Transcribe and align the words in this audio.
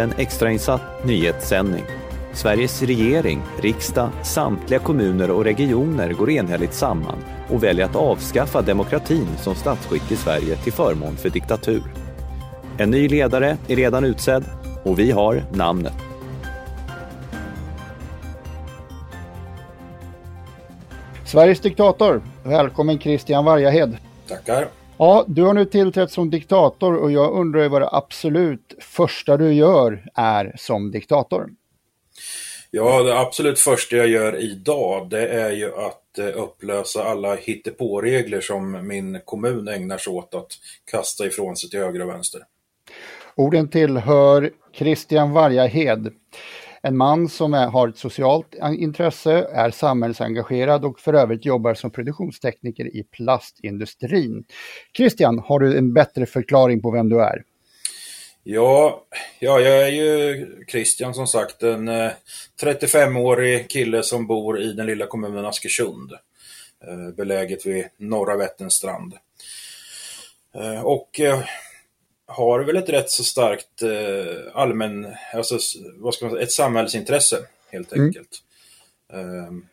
En 0.00 0.12
extrainsatt 0.18 1.04
nyhetssändning. 1.04 1.84
Sveriges 2.32 2.82
regering, 2.82 3.42
riksdag, 3.62 4.10
samtliga 4.22 4.80
kommuner 4.80 5.30
och 5.30 5.44
regioner 5.44 6.12
går 6.12 6.30
enhälligt 6.30 6.74
samman 6.74 7.24
och 7.48 7.64
väljer 7.64 7.84
att 7.84 7.96
avskaffa 7.96 8.62
demokratin 8.62 9.26
som 9.38 9.54
statsskick 9.54 10.12
i 10.12 10.16
Sverige 10.16 10.56
till 10.56 10.72
förmån 10.72 11.16
för 11.16 11.30
diktatur. 11.30 11.82
En 12.78 12.90
ny 12.90 13.08
ledare 13.08 13.56
är 13.68 13.76
redan 13.76 14.04
utsedd 14.04 14.44
och 14.84 14.98
vi 14.98 15.10
har 15.10 15.44
namnet. 15.52 15.94
Sveriges 21.24 21.60
diktator. 21.60 22.22
Välkommen 22.42 22.98
Christian 22.98 23.44
Vargahed. 23.44 23.96
Tackar. 24.28 24.79
Ja, 25.02 25.24
du 25.28 25.42
har 25.42 25.54
nu 25.54 25.64
tillträtt 25.64 26.10
som 26.10 26.30
diktator 26.30 26.96
och 26.96 27.12
jag 27.12 27.32
undrar 27.32 27.68
vad 27.68 27.82
det 27.82 27.88
absolut 27.92 28.74
första 28.80 29.36
du 29.36 29.52
gör 29.52 30.04
är 30.14 30.52
som 30.58 30.90
diktator. 30.90 31.50
Ja, 32.70 33.02
det 33.02 33.18
absolut 33.18 33.58
första 33.58 33.96
jag 33.96 34.08
gör 34.08 34.36
idag 34.36 35.10
det 35.10 35.28
är 35.28 35.50
ju 35.50 35.74
att 35.74 36.18
eh, 36.18 36.42
upplösa 36.42 37.04
alla 37.04 37.34
hittepåregler 37.34 38.40
som 38.40 38.86
min 38.88 39.20
kommun 39.24 39.68
ägnar 39.68 39.98
sig 39.98 40.12
åt 40.12 40.34
att 40.34 40.48
kasta 40.90 41.26
ifrån 41.26 41.56
sig 41.56 41.70
till 41.70 41.80
höger 41.80 42.02
och 42.02 42.08
vänster. 42.08 42.40
Orden 43.34 43.68
tillhör 43.68 44.50
Christian 44.72 45.32
Vargahed. 45.32 46.12
En 46.82 46.96
man 46.96 47.28
som 47.28 47.54
är, 47.54 47.66
har 47.66 47.88
ett 47.88 47.98
socialt 47.98 48.54
intresse, 48.78 49.32
är 49.52 49.70
samhällsengagerad 49.70 50.84
och 50.84 51.00
för 51.00 51.14
övrigt 51.14 51.44
jobbar 51.44 51.74
som 51.74 51.90
produktionstekniker 51.90 52.96
i 52.96 53.02
plastindustrin. 53.02 54.44
Christian, 54.96 55.38
har 55.38 55.58
du 55.58 55.78
en 55.78 55.92
bättre 55.92 56.26
förklaring 56.26 56.82
på 56.82 56.90
vem 56.90 57.08
du 57.08 57.20
är? 57.20 57.42
Ja, 58.42 59.04
ja 59.38 59.60
jag 59.60 59.82
är 59.82 59.88
ju 59.88 60.46
Christian 60.68 61.14
som 61.14 61.26
sagt, 61.26 61.62
en 61.62 61.88
eh, 61.88 62.10
35-årig 62.62 63.70
kille 63.70 64.02
som 64.02 64.26
bor 64.26 64.60
i 64.60 64.72
den 64.72 64.86
lilla 64.86 65.06
kommunen 65.06 65.46
Askersund. 65.46 66.12
Eh, 66.86 67.14
beläget 67.16 67.66
vid 67.66 67.84
norra 67.96 68.36
Vätterns 68.36 68.74
strand. 68.74 69.14
Eh, 70.54 70.80
och 70.80 71.20
eh, 71.20 71.40
har 72.30 72.60
väl 72.60 72.76
ett 72.76 72.88
rätt 72.88 73.10
så 73.10 73.24
starkt 73.24 73.82
eh, 73.82 74.52
allmän, 74.54 75.14
alltså 75.34 75.58
vad 75.96 76.14
ska 76.14 76.24
man 76.24 76.34
säga, 76.34 76.44
ett 76.44 76.52
samhällsintresse 76.52 77.36
helt 77.72 77.92
mm. 77.92 78.06
enkelt. 78.06 78.42
Mm. 79.12 79.66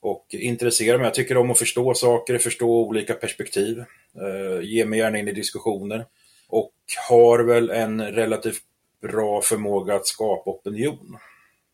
och 0.00 0.26
intresserar 0.30 0.98
mig, 0.98 1.04
jag 1.04 1.14
tycker 1.14 1.36
om 1.36 1.50
att 1.50 1.58
förstå 1.58 1.94
saker, 1.94 2.38
förstå 2.38 2.80
olika 2.80 3.14
perspektiv. 3.14 3.84
Uh, 4.22 4.64
ge 4.64 4.84
mig 4.84 4.98
gärna 4.98 5.18
in 5.18 5.28
i 5.28 5.32
diskussioner. 5.32 6.06
Och 6.48 6.72
har 7.08 7.38
väl 7.38 7.70
en 7.70 8.02
relativt 8.02 8.62
bra 9.02 9.40
förmåga 9.40 9.94
att 9.94 10.06
skapa 10.06 10.50
opinion. 10.50 11.18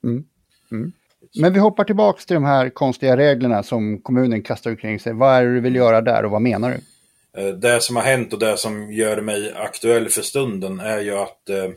Mm. 0.05 0.25
Mm. 0.73 0.93
Men 1.41 1.53
vi 1.53 1.59
hoppar 1.59 1.85
tillbaka 1.85 2.21
till 2.27 2.35
de 2.35 2.45
här 2.45 2.71
konstiga 2.71 3.17
reglerna 3.17 3.63
som 3.63 3.99
kommunen 3.99 4.43
kastar 4.43 4.71
omkring 4.71 5.01
sig. 5.01 5.13
Vad 5.13 5.35
är 5.35 5.45
det 5.45 5.55
du 5.55 5.61
vill 5.61 5.77
göra 5.77 6.01
där 6.01 6.25
och 6.25 6.31
vad 6.31 6.43
menar 6.43 6.71
du? 6.71 6.81
Eh, 7.37 7.49
det 7.49 7.81
som 7.81 7.97
har 7.97 8.03
hänt 8.03 8.33
och 8.33 8.39
det 8.39 8.57
som 8.57 8.93
gör 8.93 9.21
mig 9.21 9.53
aktuell 9.53 10.09
för 10.09 10.23
stunden 10.23 10.81
är 10.81 11.01
ju 11.01 11.15
att 11.15 11.49
eh, 11.49 11.71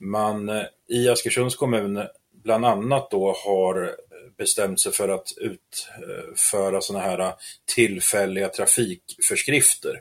man 0.00 0.48
eh, 0.48 0.62
i 0.88 1.08
Askersunds 1.08 1.56
kommun 1.56 2.06
bland 2.44 2.64
annat 2.66 3.10
då 3.10 3.36
har 3.44 3.96
bestämt 4.38 4.80
sig 4.80 4.92
för 4.92 5.08
att 5.08 5.26
utföra 5.36 6.80
sådana 6.80 7.04
här 7.04 7.34
tillfälliga 7.74 8.48
trafikförskrifter 8.48 10.00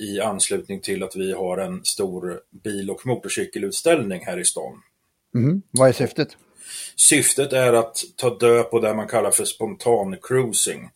i 0.00 0.20
anslutning 0.20 0.80
till 0.80 1.02
att 1.02 1.16
vi 1.16 1.32
har 1.32 1.58
en 1.58 1.84
stor 1.84 2.40
bil 2.64 2.90
och 2.90 3.06
motorcykelutställning 3.06 4.24
här 4.26 4.38
i 4.38 4.44
stan. 4.44 4.82
Mm. 5.34 5.62
Vad 5.70 5.88
är 5.88 5.92
syftet? 5.92 6.36
Syftet 6.96 7.52
är 7.52 7.72
att 7.72 7.96
ta 8.16 8.38
död 8.38 8.70
på 8.70 8.80
det 8.80 8.94
man 8.94 9.08
kallar 9.08 9.30
för 9.30 9.44
spontan 9.44 10.16
cruising. 10.22 10.90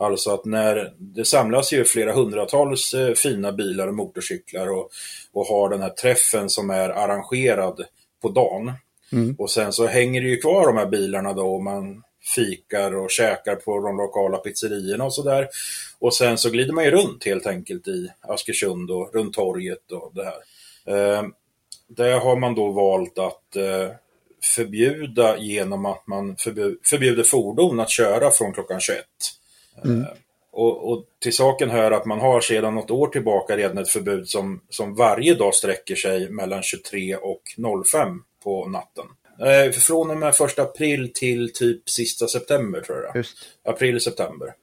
Alltså 0.00 0.30
att 0.30 0.44
när 0.44 0.92
det 0.98 1.24
samlas 1.24 1.72
ju 1.72 1.84
flera 1.84 2.12
hundratals 2.12 2.94
eh, 2.94 3.14
fina 3.14 3.52
bilar 3.52 3.88
och 3.88 3.94
motorcyklar 3.94 4.70
och, 4.70 4.90
och 5.32 5.46
har 5.46 5.68
den 5.68 5.82
här 5.82 5.90
träffen 5.90 6.50
som 6.50 6.70
är 6.70 6.88
arrangerad 6.88 7.84
på 8.22 8.28
dagen. 8.28 8.72
Mm. 9.12 9.36
Och 9.38 9.50
sen 9.50 9.72
så 9.72 9.86
hänger 9.86 10.20
det 10.20 10.28
ju 10.28 10.36
kvar 10.36 10.66
de 10.66 10.76
här 10.76 10.86
bilarna 10.86 11.32
då 11.32 11.54
och 11.54 11.62
man 11.62 12.02
fikar 12.34 12.96
och 12.96 13.10
käkar 13.10 13.56
på 13.56 13.80
de 13.80 13.96
lokala 13.96 14.38
pizzerierna 14.38 15.04
och 15.04 15.14
sådär. 15.14 15.48
Och 15.98 16.14
sen 16.14 16.38
så 16.38 16.50
glider 16.50 16.72
man 16.72 16.84
ju 16.84 16.90
runt 16.90 17.24
helt 17.24 17.46
enkelt 17.46 17.88
i 17.88 18.08
Askersund 18.20 18.90
och 18.90 19.14
runt 19.14 19.34
torget 19.34 19.92
och 19.92 20.12
det 20.14 20.24
här. 20.24 20.38
Eh, 20.86 21.22
där 21.88 22.18
har 22.18 22.36
man 22.36 22.54
då 22.54 22.70
valt 22.70 23.18
att 23.18 23.56
eh, 23.56 23.90
förbjuda 24.56 25.38
genom 25.38 25.86
att 25.86 26.06
man 26.06 26.36
förbjuder 26.84 27.22
fordon 27.22 27.80
att 27.80 27.90
köra 27.90 28.30
från 28.30 28.52
klockan 28.52 28.80
21. 28.80 29.04
Mm. 29.84 30.06
Och, 30.52 30.92
och, 30.92 31.04
till 31.20 31.32
saken 31.32 31.70
hör 31.70 31.90
att 31.90 32.06
man 32.06 32.20
har 32.20 32.40
sedan 32.40 32.74
något 32.74 32.90
år 32.90 33.06
tillbaka 33.06 33.56
redan 33.56 33.78
ett 33.78 33.88
förbud 33.88 34.28
som, 34.28 34.60
som 34.68 34.94
varje 34.94 35.34
dag 35.34 35.54
sträcker 35.54 35.94
sig 35.94 36.30
mellan 36.30 36.62
23 36.62 37.16
och 37.16 37.42
05 37.86 38.22
på 38.44 38.68
natten. 38.68 39.04
Eh, 39.40 39.72
från 39.72 40.10
och 40.10 40.16
med 40.16 40.34
första 40.34 40.62
april 40.62 41.12
till 41.14 41.52
typ 41.52 41.90
sista 41.90 42.28
september 42.28 42.80
tror 42.80 43.04
jag. 43.04 43.16
Just. 43.16 43.36
April, 43.64 44.00
september. 44.00 44.54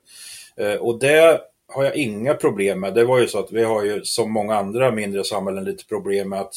Eh, 0.57 0.73
och 0.73 0.99
det 0.99 1.41
har 1.67 1.83
jag 1.83 1.95
inga 1.95 2.33
problem 2.33 2.79
med. 2.79 2.93
Det 2.93 3.05
var 3.05 3.19
ju 3.19 3.27
så 3.27 3.39
att 3.39 3.51
vi 3.51 3.63
har 3.63 3.83
ju 3.83 4.03
som 4.03 4.31
många 4.31 4.55
andra 4.55 4.91
mindre 4.91 5.23
samhällen 5.23 5.63
lite 5.63 5.85
problem 5.85 6.29
med 6.29 6.41
att 6.41 6.55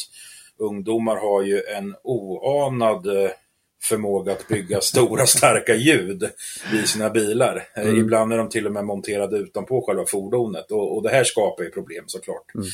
ungdomar 0.59 1.17
har 1.17 1.43
ju 1.43 1.63
en 1.77 1.95
oanad 2.03 3.07
eh, 3.07 3.31
förmåga 3.83 4.33
att 4.33 4.49
bygga 4.49 4.81
stora 4.81 5.27
starka 5.27 5.75
ljud 5.75 6.31
i 6.75 6.87
sina 6.87 7.11
bilar. 7.11 7.69
Eh, 7.77 7.83
mm. 7.83 7.99
Ibland 7.99 8.33
är 8.33 8.39
de 8.39 8.49
till 8.49 8.67
och 8.67 8.73
med 8.73 8.85
monterade 8.85 9.37
utanpå 9.37 9.85
själva 9.87 10.07
fordonet 10.07 10.71
och, 10.71 10.97
och 10.97 11.03
det 11.03 11.11
här 11.11 11.25
skapar 11.25 11.65
ju 11.65 11.71
problem 11.71 12.05
såklart. 12.07 12.55
Mm. 12.55 12.67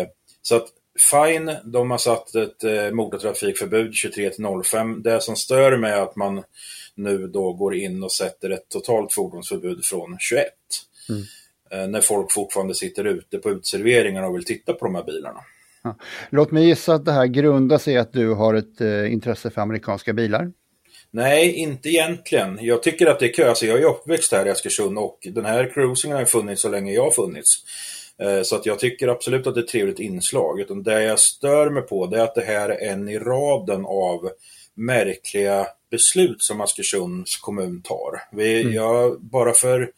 Eh, 0.00 0.06
så 0.42 0.56
att 0.56 0.68
fine, 1.10 1.56
de 1.64 1.90
har 1.90 1.98
satt 1.98 2.34
ett 2.34 2.64
eh, 2.64 2.90
motortrafikförbud 2.90 3.94
23 3.94 4.30
till 4.30 4.44
05. 4.64 5.02
Det 5.02 5.20
som 5.20 5.36
stör 5.36 5.76
mig 5.76 5.92
är 5.92 6.02
att 6.02 6.16
man 6.16 6.42
nu 6.94 7.26
då 7.26 7.52
går 7.52 7.74
in 7.74 8.02
och 8.02 8.12
sätter 8.12 8.50
ett 8.50 8.68
totalt 8.68 9.12
fordonsförbud 9.12 9.84
från 9.84 10.16
21. 10.20 10.46
Mm. 11.08 11.22
Eh, 11.70 11.88
när 11.88 12.00
folk 12.00 12.32
fortfarande 12.32 12.74
sitter 12.74 13.04
ute 13.04 13.38
på 13.38 13.50
utserveringarna 13.50 14.26
och 14.26 14.36
vill 14.36 14.44
titta 14.44 14.72
på 14.72 14.84
de 14.84 14.94
här 14.94 15.04
bilarna. 15.04 15.40
Låt 16.30 16.50
mig 16.50 16.66
gissa 16.66 16.94
att 16.94 17.04
det 17.04 17.12
här 17.12 17.26
grundar 17.26 17.78
sig 17.78 17.94
i 17.94 17.98
att 17.98 18.12
du 18.12 18.34
har 18.34 18.54
ett 18.54 18.80
eh, 18.80 19.12
intresse 19.12 19.50
för 19.50 19.60
amerikanska 19.60 20.12
bilar. 20.12 20.52
Nej, 21.10 21.52
inte 21.52 21.88
egentligen. 21.88 22.58
Jag 22.60 22.82
tycker 22.82 23.06
att 23.06 23.20
det 23.20 23.26
är 23.26 23.32
kul. 23.32 23.48
Alltså, 23.48 23.66
jag 23.66 23.80
är 23.80 23.84
uppväxt 23.84 24.32
här 24.32 24.46
i 24.46 24.50
Askersund 24.50 24.98
och 24.98 25.18
den 25.32 25.44
här 25.44 25.70
cruisingen 25.74 26.16
har 26.16 26.24
funnits 26.24 26.62
så 26.62 26.68
länge 26.68 26.92
jag 26.92 27.04
har 27.04 27.10
funnits. 27.10 27.64
Eh, 28.18 28.42
så 28.42 28.56
att 28.56 28.66
jag 28.66 28.78
tycker 28.78 29.08
absolut 29.08 29.46
att 29.46 29.54
det 29.54 29.60
är 29.60 29.64
ett 29.64 29.70
trevligt 29.70 30.00
inslag. 30.00 30.60
Utan 30.60 30.82
det 30.82 31.02
jag 31.02 31.18
stör 31.18 31.70
mig 31.70 31.82
på 31.82 32.06
det 32.06 32.18
är 32.18 32.24
att 32.24 32.34
det 32.34 32.44
här 32.44 32.68
är 32.68 32.90
en 32.92 33.08
i 33.08 33.18
raden 33.18 33.84
av 33.84 34.30
märkliga 34.74 35.66
beslut 35.90 36.42
som 36.42 36.60
Askersunds 36.60 37.36
kommun 37.36 37.82
tar. 37.82 38.22
Vi, 38.32 38.60
mm. 38.62 38.74
jag, 38.74 39.20
bara 39.20 39.52
för 39.52 39.90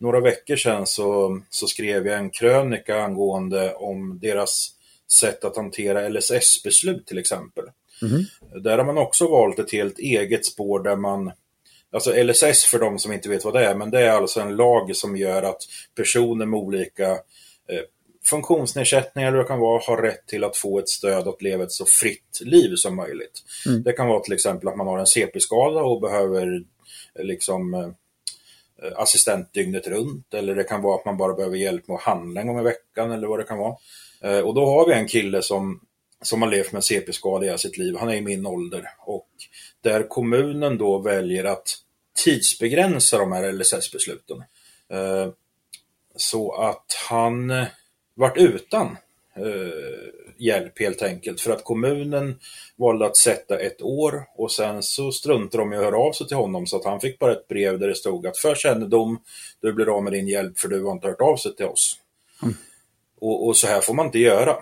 några 0.00 0.20
veckor 0.20 0.56
sedan 0.56 0.86
så, 0.86 1.40
så 1.50 1.66
skrev 1.66 2.06
jag 2.06 2.18
en 2.18 2.30
krönika 2.30 3.02
angående 3.02 3.74
om 3.74 4.18
deras 4.22 4.70
sätt 5.12 5.44
att 5.44 5.56
hantera 5.56 6.08
LSS-beslut 6.08 7.06
till 7.06 7.18
exempel. 7.18 7.64
Mm. 8.02 8.24
Där 8.62 8.78
har 8.78 8.84
man 8.84 8.98
också 8.98 9.28
valt 9.28 9.58
ett 9.58 9.72
helt 9.72 9.98
eget 9.98 10.46
spår 10.46 10.82
där 10.82 10.96
man 10.96 11.32
Alltså 11.94 12.22
LSS 12.22 12.64
för 12.64 12.78
de 12.78 12.98
som 12.98 13.12
inte 13.12 13.28
vet 13.28 13.44
vad 13.44 13.54
det 13.54 13.66
är, 13.66 13.74
men 13.74 13.90
det 13.90 14.00
är 14.00 14.10
alltså 14.10 14.40
en 14.40 14.56
lag 14.56 14.96
som 14.96 15.16
gör 15.16 15.42
att 15.42 15.62
personer 15.94 16.46
med 16.46 16.60
olika 16.60 17.10
eh, 17.10 17.82
funktionsnedsättningar 18.24 19.32
det 19.32 19.44
kan 19.44 19.60
vara 19.60 19.82
har 19.86 20.02
rätt 20.02 20.26
till 20.26 20.44
att 20.44 20.56
få 20.56 20.78
ett 20.78 20.88
stöd 20.88 21.28
att 21.28 21.42
leva 21.42 21.64
ett 21.64 21.72
så 21.72 21.84
fritt 21.86 22.40
liv 22.40 22.74
som 22.76 22.96
möjligt. 22.96 23.42
Mm. 23.66 23.82
Det 23.82 23.92
kan 23.92 24.08
vara 24.08 24.20
till 24.20 24.32
exempel 24.32 24.68
att 24.68 24.76
man 24.76 24.86
har 24.86 24.98
en 24.98 25.06
CP-skada 25.06 25.80
och 25.80 26.00
behöver 26.00 26.64
eh, 27.18 27.24
liksom 27.24 27.74
eh, 27.74 27.90
assistent 28.96 29.52
dygnet 29.52 29.86
runt 29.86 30.34
eller 30.34 30.54
det 30.54 30.64
kan 30.64 30.82
vara 30.82 30.94
att 30.98 31.04
man 31.04 31.16
bara 31.16 31.34
behöver 31.34 31.56
hjälp 31.56 31.88
med 31.88 31.94
att 31.94 32.02
handla 32.02 32.40
en 32.40 32.46
gång 32.46 32.60
i 32.60 32.62
veckan 32.62 33.10
eller 33.10 33.28
vad 33.28 33.38
det 33.38 33.44
kan 33.44 33.58
vara. 33.58 33.76
Eh, 34.22 34.38
och 34.38 34.54
då 34.54 34.66
har 34.66 34.86
vi 34.86 34.92
en 34.92 35.08
kille 35.08 35.42
som, 35.42 35.80
som 36.22 36.42
har 36.42 36.50
levt 36.50 36.72
med 36.72 36.84
CP-skada 36.84 37.44
i 37.44 37.48
hela 37.48 37.58
sitt 37.58 37.78
liv. 37.78 37.96
Han 37.96 38.08
är 38.08 38.14
i 38.14 38.20
min 38.20 38.46
ålder. 38.46 38.88
Och 38.98 39.28
där 39.80 40.08
kommunen 40.08 40.78
då 40.78 40.98
väljer 40.98 41.44
att 41.44 41.76
tidsbegränsa 42.24 43.18
de 43.18 43.32
här 43.32 43.52
LSS-besluten. 43.52 44.44
Eh, 44.88 45.28
så 46.16 46.52
att 46.52 46.86
han 47.08 47.50
eh, 47.50 47.66
vart 48.14 48.36
utan 48.36 48.96
hjälp 50.36 50.78
helt 50.78 51.02
enkelt. 51.02 51.40
För 51.40 51.52
att 51.52 51.64
kommunen 51.64 52.38
valde 52.76 53.06
att 53.06 53.16
sätta 53.16 53.58
ett 53.58 53.82
år 53.82 54.24
och 54.36 54.52
sen 54.52 54.82
så 54.82 55.12
struntade 55.12 55.62
de 55.62 55.72
i 55.72 55.76
att 55.76 55.84
höra 55.84 55.96
av 55.96 56.12
sig 56.12 56.28
till 56.28 56.36
honom 56.36 56.66
så 56.66 56.76
att 56.76 56.84
han 56.84 57.00
fick 57.00 57.18
bara 57.18 57.32
ett 57.32 57.48
brev 57.48 57.78
där 57.78 57.88
det 57.88 57.94
stod 57.94 58.26
att 58.26 58.38
för 58.38 58.54
kännedom, 58.54 59.20
du 59.60 59.72
blir 59.72 59.96
av 59.96 60.02
med 60.02 60.12
din 60.12 60.28
hjälp 60.28 60.58
för 60.58 60.68
du 60.68 60.82
har 60.84 60.92
inte 60.92 61.08
hört 61.08 61.20
av 61.20 61.36
sig 61.36 61.56
till 61.56 61.66
oss. 61.66 61.98
Mm. 62.42 62.54
Och, 63.22 63.46
och, 63.46 63.56
så 63.56 63.66
här 63.66 63.80
får 63.80 63.94
man 63.94 64.06
inte 64.06 64.18
göra. 64.18 64.56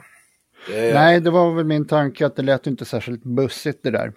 Det... 0.68 0.94
Nej, 0.94 1.20
det 1.20 1.30
var 1.30 1.54
väl 1.54 1.64
min 1.64 1.86
tanke 1.86 2.26
att 2.26 2.36
det 2.36 2.42
lät 2.42 2.66
inte 2.66 2.84
särskilt 2.84 3.22
bussigt 3.22 3.82
det 3.82 3.90
där. 3.90 4.12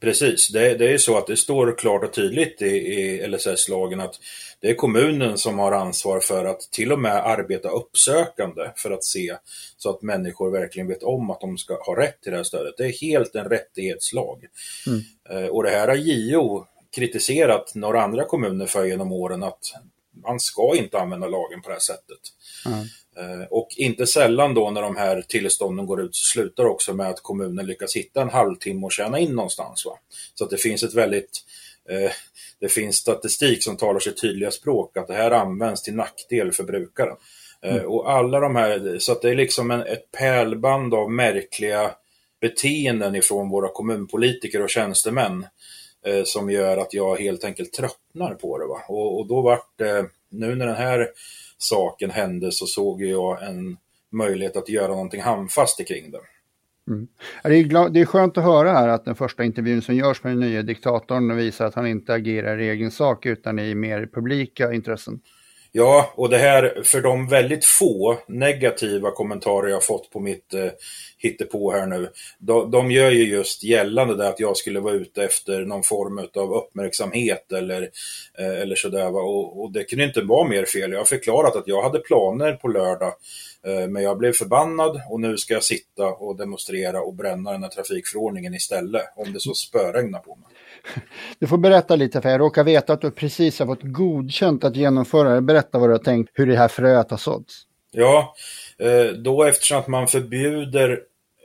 Precis, 0.00 0.48
det, 0.48 0.74
det 0.74 0.92
är 0.92 0.98
så 0.98 1.18
att 1.18 1.26
det 1.26 1.36
står 1.36 1.78
klart 1.78 2.04
och 2.04 2.12
tydligt 2.12 2.62
i, 2.62 2.66
i 2.66 3.26
LSS-lagen 3.28 4.00
att 4.00 4.14
det 4.60 4.70
är 4.70 4.74
kommunen 4.74 5.38
som 5.38 5.58
har 5.58 5.72
ansvar 5.72 6.20
för 6.20 6.44
att 6.44 6.60
till 6.60 6.92
och 6.92 6.98
med 6.98 7.26
arbeta 7.26 7.68
uppsökande 7.68 8.70
för 8.76 8.90
att 8.90 9.04
se 9.04 9.36
så 9.76 9.90
att 9.90 10.02
människor 10.02 10.50
verkligen 10.50 10.88
vet 10.88 11.02
om 11.02 11.30
att 11.30 11.40
de 11.40 11.58
ska 11.58 11.74
ha 11.74 12.00
rätt 12.00 12.20
till 12.22 12.30
det 12.30 12.36
här 12.36 12.44
stödet. 12.44 12.74
Det 12.76 12.84
är 12.84 13.00
helt 13.00 13.34
en 13.34 13.48
rättighetslag. 13.48 14.44
Mm. 14.86 15.00
Eh, 15.30 15.48
och 15.48 15.62
det 15.62 15.70
här 15.70 15.88
har 15.88 15.96
JO 15.96 16.66
kritiserat 16.96 17.74
några 17.74 18.02
andra 18.02 18.24
kommuner 18.24 18.66
för 18.66 18.84
genom 18.84 19.12
åren 19.12 19.42
att 19.42 19.60
man 20.22 20.40
ska 20.40 20.76
inte 20.76 20.98
använda 20.98 21.26
lagen 21.26 21.62
på 21.62 21.68
det 21.68 21.74
här 21.74 21.80
sättet. 21.80 22.18
Mm. 22.66 22.86
Och 23.50 23.68
inte 23.76 24.06
sällan 24.06 24.54
då 24.54 24.70
när 24.70 24.82
de 24.82 24.96
här 24.96 25.22
tillstånden 25.22 25.86
går 25.86 26.02
ut 26.02 26.16
så 26.16 26.24
slutar 26.24 26.64
också 26.64 26.94
med 26.94 27.08
att 27.08 27.22
kommunen 27.22 27.66
lyckas 27.66 27.96
hitta 27.96 28.22
en 28.22 28.28
halvtimme 28.28 28.86
och 28.86 28.92
tjäna 28.92 29.18
in 29.18 29.34
någonstans. 29.34 29.86
Va? 29.86 29.98
Så 30.34 30.44
att 30.44 30.50
det 30.50 30.56
finns 30.56 30.82
ett 30.82 30.94
väldigt 30.94 31.44
eh, 31.90 32.10
det 32.60 32.68
finns 32.68 32.96
statistik 32.96 33.64
som 33.64 33.76
talar 33.76 34.00
sitt 34.00 34.20
tydliga 34.20 34.50
språk 34.50 34.96
att 34.96 35.06
det 35.06 35.14
här 35.14 35.30
används 35.30 35.82
till 35.82 35.94
nackdel 35.94 36.52
för 36.52 36.64
brukaren. 36.64 37.16
Eh, 37.62 37.74
mm. 37.74 37.86
och 37.86 38.10
alla 38.10 38.40
de 38.40 38.56
här, 38.56 38.98
så 38.98 39.12
att 39.12 39.22
det 39.22 39.30
är 39.30 39.34
liksom 39.34 39.70
en, 39.70 39.80
ett 39.80 40.12
pärlband 40.12 40.94
av 40.94 41.10
märkliga 41.10 41.90
beteenden 42.40 43.14
ifrån 43.14 43.50
våra 43.50 43.68
kommunpolitiker 43.68 44.62
och 44.62 44.70
tjänstemän 44.70 45.46
eh, 46.06 46.24
som 46.24 46.50
gör 46.50 46.76
att 46.76 46.94
jag 46.94 47.16
helt 47.16 47.44
enkelt 47.44 47.72
tröttnar 47.72 48.34
på 48.34 48.58
det. 48.58 48.66
Va? 48.66 48.80
Och, 48.88 49.20
och 49.20 49.26
då 49.26 49.42
vart 49.42 49.78
det, 49.78 50.06
nu 50.28 50.54
när 50.54 50.66
den 50.66 50.76
här 50.76 51.08
saken 51.58 52.10
hände 52.10 52.52
så 52.52 52.66
såg 52.66 53.02
jag 53.02 53.42
en 53.42 53.76
möjlighet 54.10 54.56
att 54.56 54.68
göra 54.68 54.88
någonting 54.88 55.22
handfast 55.22 55.88
kring 55.88 56.10
det. 56.10 56.20
Mm. 56.88 57.08
Det, 57.42 57.48
är 57.48 57.88
det 57.88 58.00
är 58.00 58.06
skönt 58.06 58.38
att 58.38 58.44
höra 58.44 58.72
här 58.72 58.88
att 58.88 59.04
den 59.04 59.14
första 59.14 59.44
intervjun 59.44 59.82
som 59.82 59.94
görs 59.94 60.24
med 60.24 60.32
den 60.32 60.40
nya 60.40 60.62
diktatorn 60.62 61.36
visar 61.36 61.66
att 61.66 61.74
han 61.74 61.86
inte 61.86 62.14
agerar 62.14 62.58
i 62.60 62.68
egen 62.68 62.90
sak 62.90 63.26
utan 63.26 63.58
i 63.58 63.74
mer 63.74 64.08
publika 64.14 64.72
intressen. 64.72 65.20
Ja, 65.72 66.12
och 66.14 66.28
det 66.28 66.38
här 66.38 66.82
för 66.84 67.00
de 67.00 67.28
väldigt 67.28 67.64
få 67.64 68.18
negativa 68.28 69.10
kommentarer 69.10 69.68
jag 69.68 69.84
fått 69.84 70.10
på 70.10 70.20
mitt 70.20 70.54
eh, 70.54 70.70
hittepå 71.18 71.72
här 71.72 71.86
nu. 71.86 72.08
De, 72.38 72.70
de 72.70 72.90
gör 72.90 73.10
ju 73.10 73.24
just 73.24 73.64
gällande 73.64 74.16
det 74.16 74.28
att 74.28 74.40
jag 74.40 74.56
skulle 74.56 74.80
vara 74.80 74.94
ute 74.94 75.24
efter 75.24 75.64
någon 75.64 75.82
form 75.82 76.18
av 76.18 76.54
uppmärksamhet 76.54 77.52
eller, 77.52 77.82
eh, 78.38 78.60
eller 78.60 78.76
sådär. 78.76 79.16
Och, 79.16 79.62
och 79.62 79.72
det 79.72 79.84
kunde 79.84 80.04
inte 80.04 80.20
vara 80.20 80.48
mer 80.48 80.64
fel. 80.64 80.92
Jag 80.92 81.00
har 81.00 81.04
förklarat 81.04 81.56
att 81.56 81.68
jag 81.68 81.82
hade 81.82 81.98
planer 81.98 82.52
på 82.52 82.68
lördag 82.68 83.12
eh, 83.66 83.88
men 83.88 84.02
jag 84.02 84.18
blev 84.18 84.32
förbannad 84.32 85.00
och 85.10 85.20
nu 85.20 85.36
ska 85.36 85.54
jag 85.54 85.64
sitta 85.64 86.06
och 86.06 86.36
demonstrera 86.36 87.00
och 87.00 87.14
bränna 87.14 87.52
den 87.52 87.62
här 87.62 87.70
trafikförordningen 87.70 88.54
istället 88.54 89.02
om 89.16 89.32
det 89.32 89.40
så 89.40 89.54
spöregnar 89.54 90.18
på 90.18 90.34
mig. 90.34 90.37
Du 91.38 91.46
får 91.46 91.58
berätta 91.58 91.96
lite, 91.96 92.20
för 92.20 92.28
jag 92.28 92.40
råkar 92.40 92.64
veta 92.64 92.92
att 92.92 93.00
du 93.00 93.10
precis 93.10 93.58
har 93.58 93.66
fått 93.66 93.82
godkänt 93.82 94.64
att 94.64 94.76
genomföra 94.76 95.34
det. 95.34 95.40
Berätta 95.40 95.78
vad 95.78 95.88
du 95.88 95.92
har 95.92 95.98
tänkt, 95.98 96.30
hur 96.34 96.46
det 96.46 96.56
här 96.56 96.68
fröet 96.68 97.10
har 97.10 97.18
såtts. 97.18 97.62
Ja, 97.90 98.34
eh, 98.78 99.12
då 99.12 99.44
eftersom 99.44 99.78
att 99.78 99.88
man 99.88 100.08
förbjuder 100.08 101.00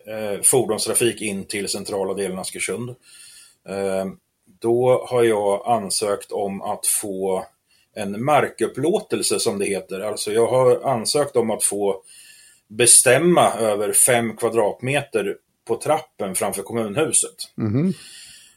eh, 0.08 0.42
fordonstrafik 0.42 1.22
in 1.22 1.46
till 1.46 1.70
centrala 1.70 2.14
delen 2.14 2.32
av 2.32 2.40
Askersund, 2.40 2.90
eh, 3.70 4.06
då 4.62 5.06
har 5.10 5.24
jag 5.24 5.68
ansökt 5.68 6.32
om 6.32 6.62
att 6.62 6.88
få 6.88 7.46
en 7.96 8.24
markupplåtelse 8.24 9.40
som 9.40 9.60
det 9.60 9.66
heter. 9.66 10.00
Alltså 10.00 10.32
jag 10.32 10.48
har 10.48 10.90
ansökt 10.90 11.36
om 11.36 11.52
att 11.52 11.64
få 11.64 12.02
bestämma 12.68 13.54
över 13.54 13.92
fem 13.92 14.38
kvadratmeter 14.38 15.38
på 15.68 15.76
trappen 15.76 16.36
framför 16.36 16.64
kommunhuset. 16.64 17.36
Mm. 17.58 17.94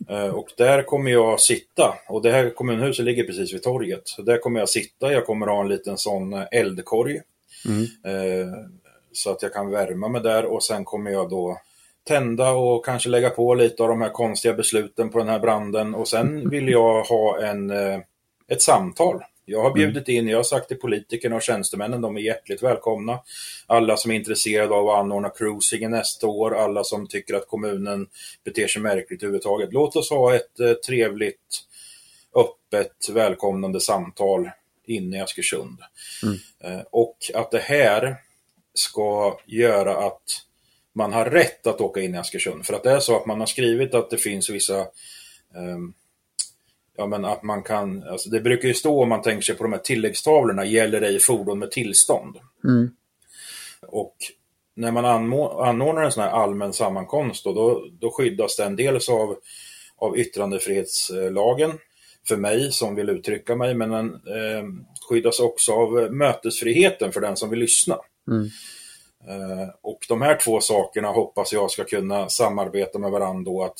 Eh, 0.08 0.28
och 0.28 0.48
där 0.56 0.82
kommer 0.82 1.10
jag 1.10 1.40
sitta, 1.40 1.94
och 2.08 2.22
det 2.22 2.30
här 2.30 2.50
kommunhuset 2.50 3.04
ligger 3.04 3.24
precis 3.24 3.54
vid 3.54 3.62
torget. 3.62 4.02
Så 4.04 4.22
där 4.22 4.38
kommer 4.38 4.60
jag 4.60 4.68
sitta, 4.68 5.12
jag 5.12 5.26
kommer 5.26 5.46
ha 5.46 5.60
en 5.60 5.68
liten 5.68 5.98
sån 5.98 6.32
eh, 6.32 6.44
eldkorg. 6.52 7.20
Mm. 7.66 7.82
Eh, 7.82 8.54
så 9.12 9.30
att 9.30 9.42
jag 9.42 9.52
kan 9.52 9.70
värma 9.70 10.08
mig 10.08 10.22
där 10.22 10.44
och 10.44 10.64
sen 10.64 10.84
kommer 10.84 11.10
jag 11.10 11.30
då 11.30 11.58
tända 12.08 12.50
och 12.50 12.84
kanske 12.84 13.08
lägga 13.08 13.30
på 13.30 13.54
lite 13.54 13.82
av 13.82 13.88
de 13.88 14.00
här 14.00 14.08
konstiga 14.08 14.54
besluten 14.54 15.10
på 15.10 15.18
den 15.18 15.28
här 15.28 15.38
branden. 15.38 15.94
Och 15.94 16.08
sen 16.08 16.50
vill 16.50 16.68
jag 16.68 17.04
ha 17.04 17.40
en, 17.40 17.70
ett 18.48 18.62
samtal 18.62 19.22
jag 19.48 19.58
har 19.58 19.70
mm. 19.70 19.74
bjudit 19.74 20.08
in, 20.08 20.28
jag 20.28 20.38
har 20.38 20.44
sagt 20.44 20.68
till 20.68 20.76
politikerna 20.76 21.36
och 21.36 21.42
tjänstemännen, 21.42 22.00
de 22.00 22.16
är 22.16 22.20
hjärtligt 22.20 22.62
välkomna. 22.62 23.18
Alla 23.66 23.96
som 23.96 24.10
är 24.10 24.14
intresserade 24.14 24.74
av 24.74 24.88
att 24.88 24.98
anordna 24.98 25.30
cruisingen 25.30 25.90
nästa 25.90 26.26
år, 26.26 26.56
alla 26.56 26.84
som 26.84 27.06
tycker 27.06 27.34
att 27.34 27.48
kommunen 27.48 28.06
beter 28.44 28.66
sig 28.68 28.82
märkligt 28.82 29.22
överhuvudtaget. 29.22 29.72
Låt 29.72 29.96
oss 29.96 30.10
ha 30.10 30.34
ett 30.34 30.60
eh, 30.60 30.72
trevligt, 30.72 31.64
öppet, 32.34 33.08
välkomnande 33.12 33.80
samtal 33.80 34.50
inne 34.86 35.16
i 35.16 35.20
Askersund. 35.20 35.78
Mm. 36.22 36.38
Eh, 36.60 36.84
och 36.90 37.16
att 37.34 37.50
det 37.50 37.62
här 37.62 38.16
ska 38.74 39.38
göra 39.46 40.06
att 40.06 40.42
man 40.92 41.12
har 41.12 41.24
rätt 41.24 41.66
att 41.66 41.80
åka 41.80 42.00
in 42.00 42.14
i 42.14 42.18
Askersund. 42.18 42.66
För 42.66 42.74
att 42.74 42.82
det 42.82 42.90
är 42.90 43.00
så 43.00 43.16
att 43.16 43.26
man 43.26 43.40
har 43.40 43.46
skrivit 43.46 43.94
att 43.94 44.10
det 44.10 44.18
finns 44.18 44.50
vissa 44.50 44.86
um, 45.54 45.94
ja, 46.96 47.06
men 47.06 47.24
att 47.24 47.42
man 47.42 47.62
kan, 47.62 48.02
alltså 48.02 48.30
det 48.30 48.40
brukar 48.40 48.68
ju 48.68 48.74
stå 48.74 49.02
om 49.02 49.08
man 49.08 49.22
tänker 49.22 49.42
sig 49.42 49.54
på 49.54 49.62
de 49.62 49.72
här 49.72 49.80
tilläggstavlorna, 49.80 50.64
gäller 50.64 51.02
ej 51.02 51.18
fordon 51.18 51.58
med 51.58 51.70
tillstånd. 51.70 52.36
Mm. 52.64 52.90
Och 53.86 54.16
när 54.74 54.92
man 54.92 55.04
anordnar 55.04 56.02
en 56.02 56.12
sån 56.12 56.22
här 56.22 56.30
allmän 56.30 56.72
sammankomst 56.72 57.44
då, 57.44 57.52
då, 57.52 57.86
då 58.00 58.10
skyddas 58.10 58.56
den 58.56 58.76
dels 58.76 59.08
av, 59.08 59.36
av 59.96 60.18
yttrandefrihetslagen 60.18 61.72
för 62.28 62.36
mig 62.36 62.72
som 62.72 62.94
vill 62.94 63.10
uttrycka 63.10 63.56
mig, 63.56 63.74
men 63.74 63.90
den 63.90 64.14
eh, 64.14 64.64
skyddas 65.08 65.40
också 65.40 65.72
av 65.72 66.12
mötesfriheten 66.12 67.12
för 67.12 67.20
den 67.20 67.36
som 67.36 67.50
vill 67.50 67.58
lyssna. 67.58 67.98
Mm. 68.30 68.50
Eh, 69.28 69.68
och 69.82 69.98
de 70.08 70.22
här 70.22 70.38
två 70.44 70.60
sakerna 70.60 71.08
hoppas 71.08 71.52
jag 71.52 71.70
ska 71.70 71.84
kunna 71.84 72.28
samarbeta 72.28 72.98
med 72.98 73.10
varandra 73.10 73.52
då 73.52 73.64
att 73.64 73.78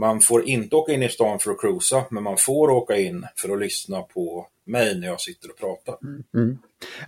man 0.00 0.20
får 0.20 0.48
inte 0.48 0.76
åka 0.76 0.92
in 0.92 1.02
i 1.02 1.08
stan 1.08 1.38
för 1.38 1.50
att 1.50 1.60
cruisa, 1.60 2.04
men 2.10 2.22
man 2.22 2.36
får 2.36 2.70
åka 2.70 2.96
in 2.96 3.26
för 3.36 3.52
att 3.52 3.60
lyssna 3.60 4.02
på 4.02 4.46
mig 4.64 5.00
när 5.00 5.06
jag 5.06 5.20
sitter 5.20 5.50
och 5.50 5.56
pratar. 5.56 5.96
Mm. 6.02 6.22
mm. 6.34 6.58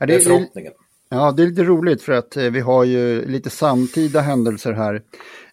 Ja, 0.01 0.07
det, 0.07 0.15
är 0.15 0.21
förhoppningen. 0.21 0.73
Ja, 1.09 1.33
det 1.33 1.43
är 1.43 1.47
lite 1.47 1.63
roligt 1.63 2.03
för 2.03 2.13
att 2.13 2.37
eh, 2.37 2.45
vi 2.45 2.61
har 2.61 2.85
ju 2.85 3.27
lite 3.27 3.51
samtida 3.51 4.21
händelser 4.21 4.73
här. 4.73 5.03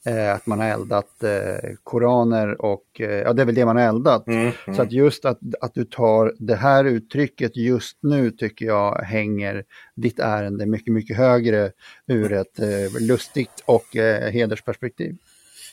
Eh, 0.06 0.34
att 0.36 0.46
man 0.46 0.60
har 0.60 0.68
eldat 0.68 1.24
eh, 1.24 1.70
koraner 1.84 2.62
och 2.62 3.02
eh, 3.02 3.10
ja, 3.10 3.34
det 3.34 3.42
är 3.42 3.46
väl 3.46 3.56
det 3.56 3.66
man 3.66 3.78
har 3.78 3.84
eldat. 3.84 4.28
Mm, 4.28 4.40
mm. 4.40 4.76
Så 4.76 4.82
att 4.82 4.92
just 4.92 5.26
att, 5.26 5.40
att 5.62 5.74
du 5.74 5.86
tar 5.86 6.34
det 6.40 6.56
här 6.56 6.86
uttrycket 6.86 7.58
just 7.58 7.98
nu 8.02 8.32
tycker 8.32 8.66
jag 8.66 9.02
hänger 9.04 9.64
ditt 9.96 10.20
ärende 10.20 10.66
mycket, 10.66 10.94
mycket 10.94 11.18
högre 11.18 11.72
ur 12.08 12.34
ett 12.34 12.60
eh, 12.60 13.02
lustigt 13.02 13.64
och 13.66 13.96
eh, 13.96 14.32
hedersperspektiv. 14.32 15.18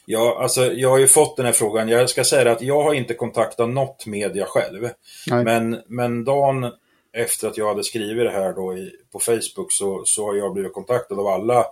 Ja, 0.09 0.39
alltså 0.43 0.73
jag 0.73 0.91
har 0.91 0.99
ju 0.99 1.07
fått 1.07 1.37
den 1.37 1.47
här 1.47 1.53
frågan. 1.53 1.89
Jag 1.89 2.11
ska 2.11 2.25
säga 2.25 2.53
att 2.53 2.63
jag 2.63 2.83
har 2.83 2.95
inte 2.95 3.15
kontaktat 3.15 3.69
något 3.69 4.07
media 4.07 4.47
själv. 4.47 4.89
Men, 5.31 5.83
men 5.87 6.25
dagen 6.25 6.73
efter 7.13 7.49
att 7.49 7.57
jag 7.57 7.69
hade 7.69 7.85
skrivit 7.85 8.25
det 8.25 8.31
här 8.31 8.53
då 8.53 8.79
i, 8.79 8.93
på 9.13 9.19
Facebook 9.19 9.73
så, 9.73 10.03
så 10.05 10.27
har 10.27 10.35
jag 10.35 10.53
blivit 10.53 10.73
kontaktad 10.73 11.19
av 11.19 11.27
alla 11.27 11.65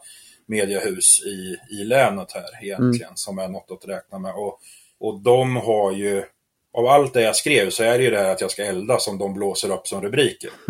mediehus 0.47 1.23
i, 1.27 1.57
i 1.71 1.85
länet 1.85 2.33
här 2.33 2.65
egentligen 2.65 3.09
mm. 3.09 3.17
som 3.17 3.39
är 3.39 3.49
något 3.49 3.71
att 3.71 3.89
räkna 3.89 4.19
med. 4.19 4.35
Och, 4.35 4.61
och 5.01 5.21
de 5.21 5.57
har 5.57 5.93
ju, 5.93 6.25
av 6.73 6.87
allt 6.87 7.15
det 7.15 7.23
jag 7.23 7.37
skrev 7.37 7.71
så 7.71 7.83
är 7.83 7.99
det 7.99 8.05
ju 8.05 8.11
det 8.11 8.19
här 8.19 8.31
att 8.31 8.41
jag 8.41 8.51
ska 8.51 8.65
elda 8.65 8.99
som 8.99 9.19
de 9.19 9.35
blåser 9.35 9.73
upp 9.73 9.87
som 9.87 10.03
rubriker. 10.03 10.51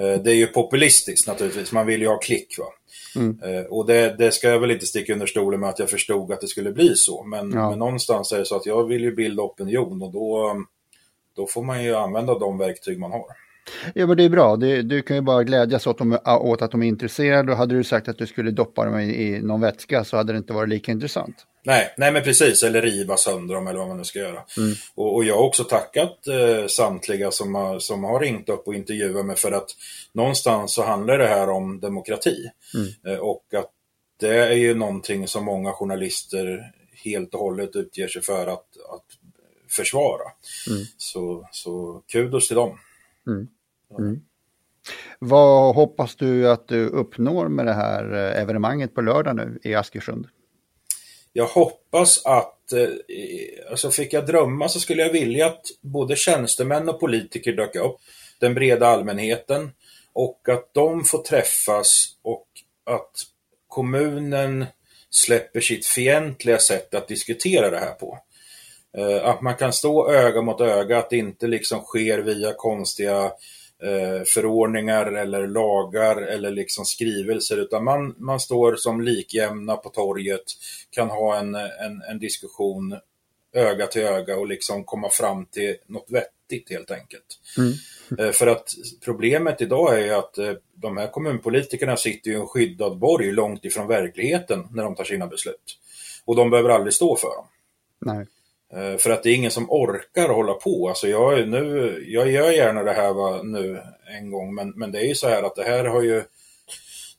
Eh, 0.00 0.22
det 0.22 0.30
är 0.30 0.34
ju 0.34 0.46
populistiskt 0.46 1.28
naturligtvis, 1.28 1.72
man 1.72 1.86
vill 1.86 2.00
ju 2.00 2.08
ha 2.08 2.18
klick. 2.18 2.58
Va? 2.58 2.64
Mm. 3.16 3.38
Eh, 3.42 3.64
och 3.64 3.86
det, 3.86 4.14
det, 4.18 4.32
ska 4.32 4.48
jag 4.48 4.60
väl 4.60 4.70
inte 4.70 4.86
sticka 4.86 5.12
under 5.12 5.26
stolen 5.26 5.60
med 5.60 5.68
att 5.68 5.78
jag 5.78 5.90
förstod 5.90 6.32
att 6.32 6.40
det 6.40 6.48
skulle 6.48 6.72
bli 6.72 6.94
så. 6.94 7.24
Men, 7.24 7.52
ja. 7.52 7.70
men 7.70 7.78
någonstans 7.78 8.32
är 8.32 8.38
det 8.38 8.44
så 8.44 8.56
att 8.56 8.66
jag 8.66 8.84
vill 8.84 9.02
ju 9.02 9.14
bilda 9.14 9.42
opinion 9.42 10.02
och 10.02 10.12
då, 10.12 10.56
då 11.36 11.46
får 11.46 11.62
man 11.62 11.84
ju 11.84 11.94
använda 11.94 12.38
de 12.38 12.58
verktyg 12.58 12.98
man 12.98 13.12
har. 13.12 13.26
Ja 13.94 14.06
men 14.06 14.16
det 14.16 14.24
är 14.24 14.28
bra, 14.28 14.56
det, 14.56 14.82
du 14.82 15.02
kan 15.02 15.16
ju 15.16 15.22
bara 15.22 15.44
glädjas 15.44 15.86
åt, 15.86 15.98
de, 15.98 16.18
åt 16.26 16.62
att 16.62 16.70
de 16.70 16.82
är 16.82 16.86
intresserade 16.86 17.52
och 17.52 17.58
hade 17.58 17.74
du 17.74 17.84
sagt 17.84 18.08
att 18.08 18.18
du 18.18 18.26
skulle 18.26 18.50
doppa 18.50 18.84
dem 18.84 19.00
i, 19.00 19.22
i 19.22 19.40
någon 19.42 19.60
vätska 19.60 20.04
så 20.04 20.16
hade 20.16 20.32
det 20.32 20.36
inte 20.36 20.52
varit 20.52 20.68
lika 20.68 20.92
intressant. 20.92 21.46
Nej, 21.64 21.94
nej 21.96 22.12
men 22.12 22.22
precis, 22.22 22.62
eller 22.62 22.82
riva 22.82 23.16
sönder 23.16 23.54
dem 23.54 23.66
eller 23.66 23.78
vad 23.78 23.88
man 23.88 23.98
nu 23.98 24.04
ska 24.04 24.18
göra. 24.18 24.42
Mm. 24.56 24.74
Och, 24.94 25.14
och, 25.14 25.24
jag 25.24 25.36
har 25.36 25.42
också 25.42 25.64
tackat 25.64 26.26
eh, 26.26 26.66
samtliga 26.66 27.30
som 27.30 27.54
har, 27.54 27.78
som 27.78 28.04
har 28.04 28.20
ringt 28.20 28.48
upp 28.48 28.66
och 28.66 28.74
intervjuat 28.74 29.26
mig 29.26 29.36
för 29.36 29.52
att 29.52 29.70
någonstans 30.12 30.74
så 30.74 30.82
handlar 30.82 31.18
det 31.18 31.26
här 31.26 31.50
om 31.50 31.80
demokrati. 31.80 32.50
Mm. 32.74 33.14
Eh, 33.14 33.20
och 33.20 33.44
att 33.54 33.70
det 34.20 34.36
är 34.36 34.52
ju 34.56 34.74
någonting 34.74 35.28
som 35.28 35.44
många 35.44 35.72
journalister 35.72 36.72
helt 37.04 37.34
och 37.34 37.40
hållet 37.40 37.76
utger 37.76 38.08
sig 38.08 38.22
för 38.22 38.46
att, 38.46 38.76
att 38.94 39.06
försvara. 39.70 40.30
Mm. 40.70 40.84
Så, 40.96 41.48
så 41.52 42.02
kudos 42.12 42.48
till 42.48 42.56
dem. 42.56 42.78
Mm. 43.26 43.48
Mm. 43.98 44.20
Vad 45.18 45.74
hoppas 45.74 46.16
du 46.16 46.50
att 46.50 46.68
du 46.68 46.86
uppnår 46.86 47.48
med 47.48 47.66
det 47.66 47.72
här 47.72 48.12
eh, 48.12 48.42
evenemanget 48.42 48.94
på 48.94 49.00
lördag 49.00 49.36
nu 49.36 49.58
i 49.62 49.74
Askersund? 49.74 50.26
Jag 51.32 51.46
hoppas 51.46 52.26
att, 52.26 52.72
eh, 52.72 52.88
alltså 53.70 53.90
fick 53.90 54.12
jag 54.12 54.26
drömma 54.26 54.68
så 54.68 54.80
skulle 54.80 55.02
jag 55.02 55.12
vilja 55.12 55.46
att 55.46 55.64
både 55.80 56.16
tjänstemän 56.16 56.88
och 56.88 57.00
politiker 57.00 57.52
dök 57.52 57.76
upp, 57.76 57.96
den 58.38 58.54
breda 58.54 58.86
allmänheten, 58.86 59.70
och 60.12 60.48
att 60.48 60.74
de 60.74 61.04
får 61.04 61.18
träffas 61.22 62.08
och 62.22 62.46
att 62.84 63.12
kommunen 63.68 64.66
släpper 65.10 65.60
sitt 65.60 65.86
fientliga 65.86 66.58
sätt 66.58 66.94
att 66.94 67.08
diskutera 67.08 67.70
det 67.70 67.78
här 67.78 67.92
på. 67.92 68.18
Eh, 68.98 69.28
att 69.28 69.42
man 69.42 69.54
kan 69.54 69.72
stå 69.72 70.10
öga 70.10 70.42
mot 70.42 70.60
öga, 70.60 70.98
att 70.98 71.10
det 71.10 71.16
inte 71.16 71.46
liksom 71.46 71.80
sker 71.80 72.18
via 72.18 72.52
konstiga 72.52 73.32
förordningar 74.26 75.06
eller 75.06 75.46
lagar 75.46 76.16
eller 76.16 76.50
liksom 76.50 76.84
skrivelser, 76.84 77.56
utan 77.56 77.84
man, 77.84 78.14
man 78.18 78.40
står 78.40 78.76
som 78.76 79.00
likjämna 79.00 79.76
på 79.76 79.88
torget, 79.88 80.42
kan 80.90 81.10
ha 81.10 81.38
en, 81.38 81.54
en, 81.54 82.02
en 82.10 82.18
diskussion 82.18 82.96
öga 83.52 83.86
till 83.86 84.02
öga 84.02 84.36
och 84.36 84.46
liksom 84.46 84.84
komma 84.84 85.08
fram 85.10 85.46
till 85.46 85.76
något 85.86 86.10
vettigt 86.10 86.70
helt 86.70 86.90
enkelt. 86.90 87.40
Mm. 87.58 87.72
Eh, 88.18 88.32
för 88.32 88.46
att 88.46 88.74
problemet 89.04 89.60
idag 89.60 90.00
är 90.00 90.12
att 90.12 90.38
de 90.74 90.96
här 90.96 91.06
kommunpolitikerna 91.06 91.96
sitter 91.96 92.30
i 92.30 92.34
en 92.34 92.46
skyddad 92.46 92.98
borg 92.98 93.32
långt 93.32 93.64
ifrån 93.64 93.88
verkligheten 93.88 94.68
när 94.72 94.82
de 94.82 94.94
tar 94.94 95.04
sina 95.04 95.26
beslut. 95.26 95.78
Och 96.24 96.36
de 96.36 96.50
behöver 96.50 96.70
aldrig 96.70 96.94
stå 96.94 97.16
för 97.16 97.28
dem. 97.28 97.46
Nej. 98.00 98.26
Eh, 98.72 98.96
för 98.98 99.10
att 99.10 99.22
det 99.22 99.30
är 99.30 99.34
ingen 99.34 99.50
som 99.50 99.70
orkar 99.70 100.28
hålla 100.28 100.54
på. 100.54 100.88
Alltså 100.88 101.08
jag, 101.08 101.48
nu, 101.48 102.04
jag 102.06 102.30
gör 102.30 102.50
gärna 102.50 102.82
det 102.82 102.92
här 102.92 103.12
va, 103.12 103.42
nu 103.42 103.82
en 104.18 104.30
gång, 104.30 104.54
men, 104.54 104.72
men 104.76 104.92
det 104.92 104.98
är 104.98 105.06
ju 105.06 105.14
så 105.14 105.28
här 105.28 105.42
att 105.42 105.56
det 105.56 105.64
här 105.64 105.84
har 105.84 106.02
ju 106.02 106.22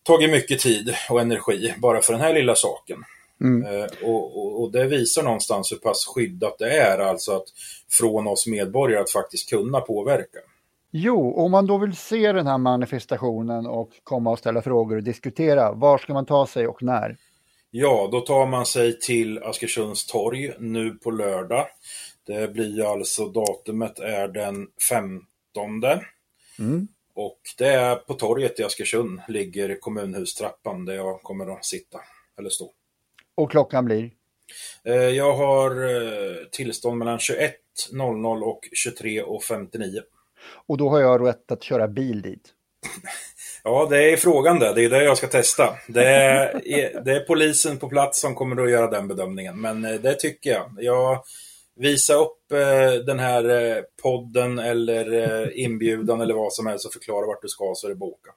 tagit 0.04 0.32
mycket 0.32 0.60
tid 0.60 0.96
och 1.10 1.22
energi 1.22 1.74
bara 1.78 2.02
för 2.02 2.14
den 2.14 2.22
här 2.22 2.34
lilla 2.34 2.56
saken. 2.56 2.98
Mm. 3.42 3.66
Eh, 3.66 3.88
och, 4.04 4.38
och, 4.38 4.62
och, 4.62 4.72
det 4.72 4.86
visar 4.86 5.24
någonstans 5.24 5.72
hur 5.72 5.78
pass 5.78 6.06
skyddat 6.16 6.56
det 6.60 6.78
är, 6.78 7.00
alltså 7.00 7.32
att 7.32 7.46
från 7.90 8.28
oss 8.28 8.48
medborgare 8.48 9.02
att 9.02 9.12
faktiskt 9.12 9.50
kunna 9.50 9.82
påverka. 9.82 10.40
Jo, 10.92 11.34
om 11.34 11.52
man 11.52 11.68
då 11.68 11.78
vill 11.78 11.96
se 11.96 12.32
den 12.32 12.48
här 12.48 12.58
manifestationen 12.58 13.68
och 13.68 13.90
komma 14.04 14.32
och 14.32 14.40
ställa 14.40 14.62
frågor 14.62 14.96
och 14.96 15.04
diskutera, 15.04 15.72
var 15.72 15.98
ska 15.98 16.14
man 16.14 16.26
ta 16.26 16.48
sig 16.48 16.68
och 16.68 16.84
när? 16.84 17.18
Ja, 17.72 18.10
då 18.12 18.22
tar 18.22 18.46
man 18.46 18.66
sig 18.66 19.00
till 19.00 19.44
Askersunds 19.44 20.06
torg 20.06 20.54
nu 20.60 20.92
på 20.92 21.12
lördag. 21.12 21.68
Det 22.26 22.54
blir 22.54 22.92
alltså, 22.92 23.26
datumet 23.30 24.00
är 24.00 24.28
den 24.28 24.68
15. 24.90 25.26
Mm. 26.60 26.88
Och 27.16 27.40
det 27.58 27.68
är 27.68 27.96
på 27.96 28.14
torget 28.14 28.60
i 28.60 28.64
Askersund, 28.64 29.22
ligger 29.28 29.80
kommunhustrappan 29.80 30.86
där 30.86 30.94
jag 30.94 31.22
kommer 31.24 31.58
att 31.58 31.66
sitta, 31.66 32.00
eller 32.40 32.50
stå. 32.50 32.72
Och 33.36 33.52
klockan 33.52 33.86
blir? 33.86 34.12
Eh, 34.84 34.94
jag 34.96 35.34
har 35.34 35.72
eh, 35.72 36.46
tillstånd 36.52 36.98
mellan 36.98 37.18
21.00 37.18 38.42
och 38.42 38.60
23.59. 38.86 40.02
Och 40.68 40.78
då 40.78 40.90
har 40.90 41.00
jag 41.00 41.28
rätt 41.28 41.52
att 41.52 41.64
köra 41.64 41.88
bil 41.88 42.22
dit? 42.22 42.54
Ja, 43.70 43.88
det 43.90 44.14
är 44.14 44.18
frågan 44.18 44.60
det. 44.60 44.74
Det 44.74 44.86
är 44.86 44.90
det 44.90 45.04
jag 45.04 45.18
ska 45.18 45.28
testa. 45.28 45.76
Det 45.88 46.06
är, 46.06 46.62
det 47.06 47.12
är 47.12 47.20
polisen 47.20 47.78
på 47.78 47.90
plats 47.90 48.22
som 48.22 48.36
kommer 48.36 48.64
att 48.64 48.72
göra 48.72 48.92
den 48.92 49.08
bedömningen. 49.08 49.62
Men 49.62 49.86
eh, 49.86 49.92
det 49.92 50.14
tycker 50.14 50.50
jag. 50.50 50.72
Jag 50.78 51.24
visar 51.76 52.14
upp 52.16 52.52
eh, 52.52 53.06
den 53.06 53.20
här 53.20 53.50
eh, 53.50 53.84
podden 54.04 54.60
eller 54.60 55.58
inbjudan 55.60 56.22
eller 56.22 56.34
vad 56.34 56.54
som 56.54 56.68
helst 56.68 56.86
och 56.86 56.94
förklara 56.94 57.28
vart 57.28 57.42
du 57.42 57.48
ska 57.48 57.74
så 57.76 57.88
är 57.88 57.90
det 57.90 57.96
boka. 57.96 58.32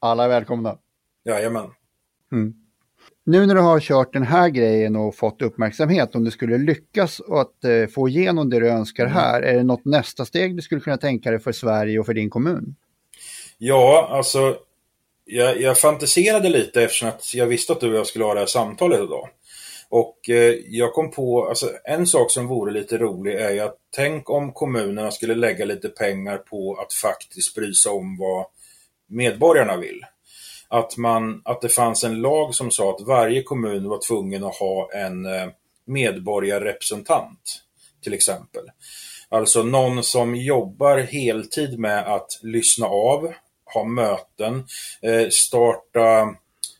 Alla 0.00 0.24
är 0.24 0.28
välkomna. 0.28 0.78
Jajamän. 1.24 1.70
Mm. 2.32 2.54
Nu 3.24 3.46
när 3.46 3.54
du 3.54 3.60
har 3.60 3.80
kört 3.80 4.12
den 4.12 4.22
här 4.22 4.48
grejen 4.48 4.96
och 4.96 5.14
fått 5.14 5.42
uppmärksamhet, 5.42 6.14
om 6.14 6.24
du 6.24 6.30
skulle 6.30 6.58
lyckas 6.58 7.20
att 7.20 7.90
få 7.94 8.08
igenom 8.08 8.50
det 8.50 8.60
du 8.60 8.68
önskar 8.68 9.04
mm. 9.04 9.14
här, 9.14 9.42
är 9.42 9.56
det 9.56 9.64
något 9.64 9.84
nästa 9.84 10.24
steg 10.24 10.56
du 10.56 10.62
skulle 10.62 10.80
kunna 10.80 10.96
tänka 10.96 11.30
dig 11.30 11.40
för 11.40 11.52
Sverige 11.52 11.98
och 11.98 12.06
för 12.06 12.14
din 12.14 12.30
kommun? 12.30 12.76
Ja, 13.58 14.08
alltså 14.10 14.56
jag, 15.24 15.60
jag 15.60 15.78
fantiserade 15.78 16.48
lite 16.48 16.82
eftersom 16.82 17.08
att 17.08 17.34
jag 17.34 17.46
visste 17.46 17.72
att 17.72 17.80
du 17.80 17.90
och 17.90 17.98
jag 17.98 18.06
skulle 18.06 18.24
ha 18.24 18.34
det 18.34 18.40
här 18.40 18.46
samtalet 18.46 19.00
idag. 19.00 19.28
Och 19.88 20.30
eh, 20.30 20.54
jag 20.68 20.92
kom 20.92 21.10
på, 21.10 21.48
alltså 21.48 21.70
en 21.84 22.06
sak 22.06 22.30
som 22.30 22.46
vore 22.46 22.72
lite 22.72 22.98
rolig 22.98 23.34
är 23.34 23.50
ju 23.50 23.60
att 23.60 23.76
tänk 23.96 24.30
om 24.30 24.52
kommunerna 24.52 25.10
skulle 25.10 25.34
lägga 25.34 25.64
lite 25.64 25.88
pengar 25.88 26.38
på 26.38 26.74
att 26.74 26.92
faktiskt 26.92 27.54
bry 27.54 27.74
sig 27.74 27.92
om 27.92 28.16
vad 28.18 28.46
medborgarna 29.06 29.76
vill. 29.76 30.00
Att, 30.68 30.96
man, 30.96 31.42
att 31.44 31.60
det 31.60 31.68
fanns 31.68 32.04
en 32.04 32.20
lag 32.20 32.54
som 32.54 32.70
sa 32.70 32.90
att 32.90 33.06
varje 33.06 33.42
kommun 33.42 33.88
var 33.88 34.08
tvungen 34.08 34.44
att 34.44 34.56
ha 34.56 34.92
en 34.92 35.26
eh, 35.26 35.48
medborgarrepresentant, 35.86 37.62
till 38.02 38.14
exempel. 38.14 38.64
Alltså 39.28 39.62
någon 39.62 40.02
som 40.02 40.36
jobbar 40.36 40.98
heltid 40.98 41.78
med 41.78 42.14
att 42.14 42.40
lyssna 42.42 42.86
av, 42.86 43.32
ha 43.74 43.84
möten, 43.84 44.64
eh, 45.02 45.28
starta 45.28 46.34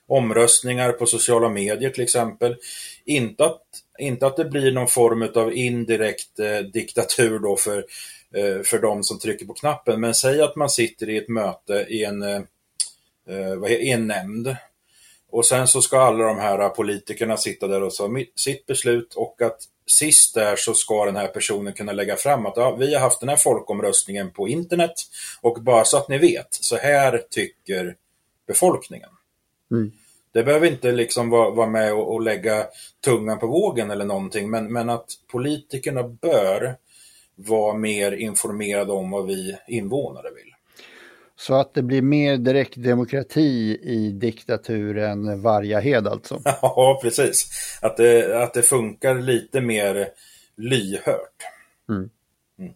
omröstningar 0.06 0.92
på 0.92 1.06
sociala 1.06 1.48
medier 1.48 1.90
till 1.90 2.02
exempel. 2.02 2.56
Inte 3.04 3.44
att, 3.44 3.62
inte 3.98 4.26
att 4.26 4.36
det 4.36 4.44
blir 4.44 4.72
någon 4.72 4.88
form 4.88 5.22
av 5.34 5.52
indirekt 5.52 6.38
eh, 6.38 6.58
diktatur 6.58 7.38
då 7.38 7.56
för, 7.56 7.78
eh, 8.34 8.62
för 8.64 8.78
de 8.78 9.02
som 9.02 9.18
trycker 9.18 9.46
på 9.46 9.54
knappen, 9.54 10.00
men 10.00 10.14
säg 10.14 10.40
att 10.40 10.56
man 10.56 10.70
sitter 10.70 11.08
i 11.08 11.16
ett 11.16 11.28
möte 11.28 11.86
i 11.88 12.04
en, 12.04 12.22
eh, 12.22 12.42
eh 13.28 13.54
vad 13.56 13.70
heter, 13.70 13.84
i 13.84 13.90
en 13.90 14.06
nämnd 14.06 14.56
och 15.34 15.46
sen 15.46 15.66
så 15.66 15.82
ska 15.82 15.98
alla 15.98 16.24
de 16.24 16.38
här 16.38 16.68
politikerna 16.68 17.36
sitta 17.36 17.66
där 17.66 17.82
och 17.82 17.94
ta 17.94 18.10
sitt 18.36 18.66
beslut 18.66 19.14
och 19.14 19.42
att 19.42 19.58
sist 19.86 20.34
där 20.34 20.56
så 20.56 20.74
ska 20.74 21.04
den 21.04 21.16
här 21.16 21.28
personen 21.28 21.72
kunna 21.72 21.92
lägga 21.92 22.16
fram 22.16 22.46
att 22.46 22.56
ja, 22.56 22.76
vi 22.76 22.94
har 22.94 23.00
haft 23.00 23.20
den 23.20 23.28
här 23.28 23.36
folkomröstningen 23.36 24.30
på 24.30 24.48
internet 24.48 24.92
och 25.40 25.62
bara 25.62 25.84
så 25.84 25.96
att 25.96 26.08
ni 26.08 26.18
vet, 26.18 26.46
så 26.50 26.76
här 26.76 27.22
tycker 27.30 27.96
befolkningen. 28.46 29.08
Mm. 29.70 29.92
Det 30.32 30.42
behöver 30.42 30.66
inte 30.66 30.92
liksom 30.92 31.30
vara, 31.30 31.50
vara 31.50 31.68
med 31.68 31.92
och, 31.92 32.14
och, 32.14 32.22
lägga 32.22 32.66
tungan 33.04 33.38
på 33.38 33.46
vågen 33.46 33.90
eller 33.90 34.04
någonting, 34.04 34.50
men, 34.50 34.72
men 34.72 34.90
att 34.90 35.08
politikerna 35.32 36.02
bör 36.02 36.76
vara 37.34 37.74
mer 37.74 38.12
informerade 38.12 38.92
om 38.92 39.10
vad 39.10 39.26
vi 39.26 39.56
invånare 39.68 40.30
vill. 40.34 40.53
Så 41.36 41.54
att 41.54 41.74
det 41.74 41.82
blir 41.82 42.02
mer 42.02 42.36
direkt 42.36 42.74
demokrati 42.76 43.78
i 43.82 44.10
diktaturen 44.10 45.42
Vargahed 45.42 46.06
alltså? 46.06 46.40
Ja, 46.62 47.00
precis. 47.02 47.48
Att 47.82 47.96
det, 47.96 48.42
att 48.42 48.54
det 48.54 48.62
funkar 48.62 49.14
lite 49.14 49.60
mer 49.60 50.08
lyhört. 50.56 51.42
Mm. 51.88 52.10
Mm. 52.58 52.72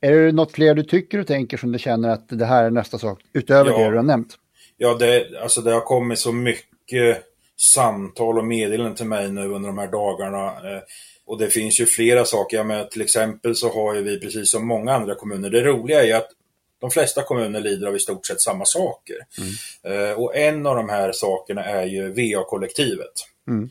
Är 0.00 0.12
det 0.12 0.32
något 0.32 0.52
fler 0.52 0.74
du 0.74 0.82
tycker 0.82 1.18
och 1.18 1.26
tänker 1.26 1.56
som 1.56 1.72
du 1.72 1.78
känner 1.78 2.08
att 2.08 2.28
det 2.28 2.44
här 2.44 2.64
är 2.64 2.70
nästa 2.70 2.98
sak, 2.98 3.20
utöver 3.32 3.70
ja. 3.70 3.78
det 3.78 3.90
du 3.90 3.96
har 3.96 4.02
nämnt? 4.02 4.34
Ja, 4.76 4.94
det, 4.94 5.38
alltså 5.42 5.60
det 5.60 5.72
har 5.72 5.80
kommit 5.80 6.18
så 6.18 6.32
mycket 6.32 7.24
samtal 7.56 8.38
och 8.38 8.44
meddelanden 8.44 8.94
till 8.94 9.06
mig 9.06 9.32
nu 9.32 9.48
under 9.48 9.68
de 9.68 9.78
här 9.78 9.90
dagarna. 9.90 10.46
Eh, 10.46 10.82
och 11.26 11.38
det 11.38 11.46
finns 11.46 11.80
ju 11.80 11.86
flera 11.86 12.24
saker. 12.24 12.56
Ja, 12.56 12.64
men 12.64 12.88
till 12.88 13.02
exempel 13.02 13.56
så 13.56 13.68
har 13.68 13.94
ju 13.94 14.02
vi 14.02 14.20
precis 14.20 14.50
som 14.50 14.66
många 14.66 14.92
andra 14.92 15.14
kommuner. 15.14 15.50
Det 15.50 15.62
roliga 15.62 16.04
är 16.04 16.14
att 16.14 16.28
de 16.80 16.90
flesta 16.90 17.22
kommuner 17.22 17.60
lider 17.60 17.86
av 17.86 17.96
i 17.96 17.98
stort 17.98 18.26
sett 18.26 18.40
samma 18.40 18.64
saker. 18.64 19.16
Mm. 19.38 20.10
Eh, 20.10 20.12
och 20.12 20.36
en 20.36 20.66
av 20.66 20.76
de 20.76 20.88
här 20.88 21.12
sakerna 21.12 21.64
är 21.64 21.84
ju 21.84 22.12
VA-kollektivet. 22.12 23.12
Mm. 23.48 23.70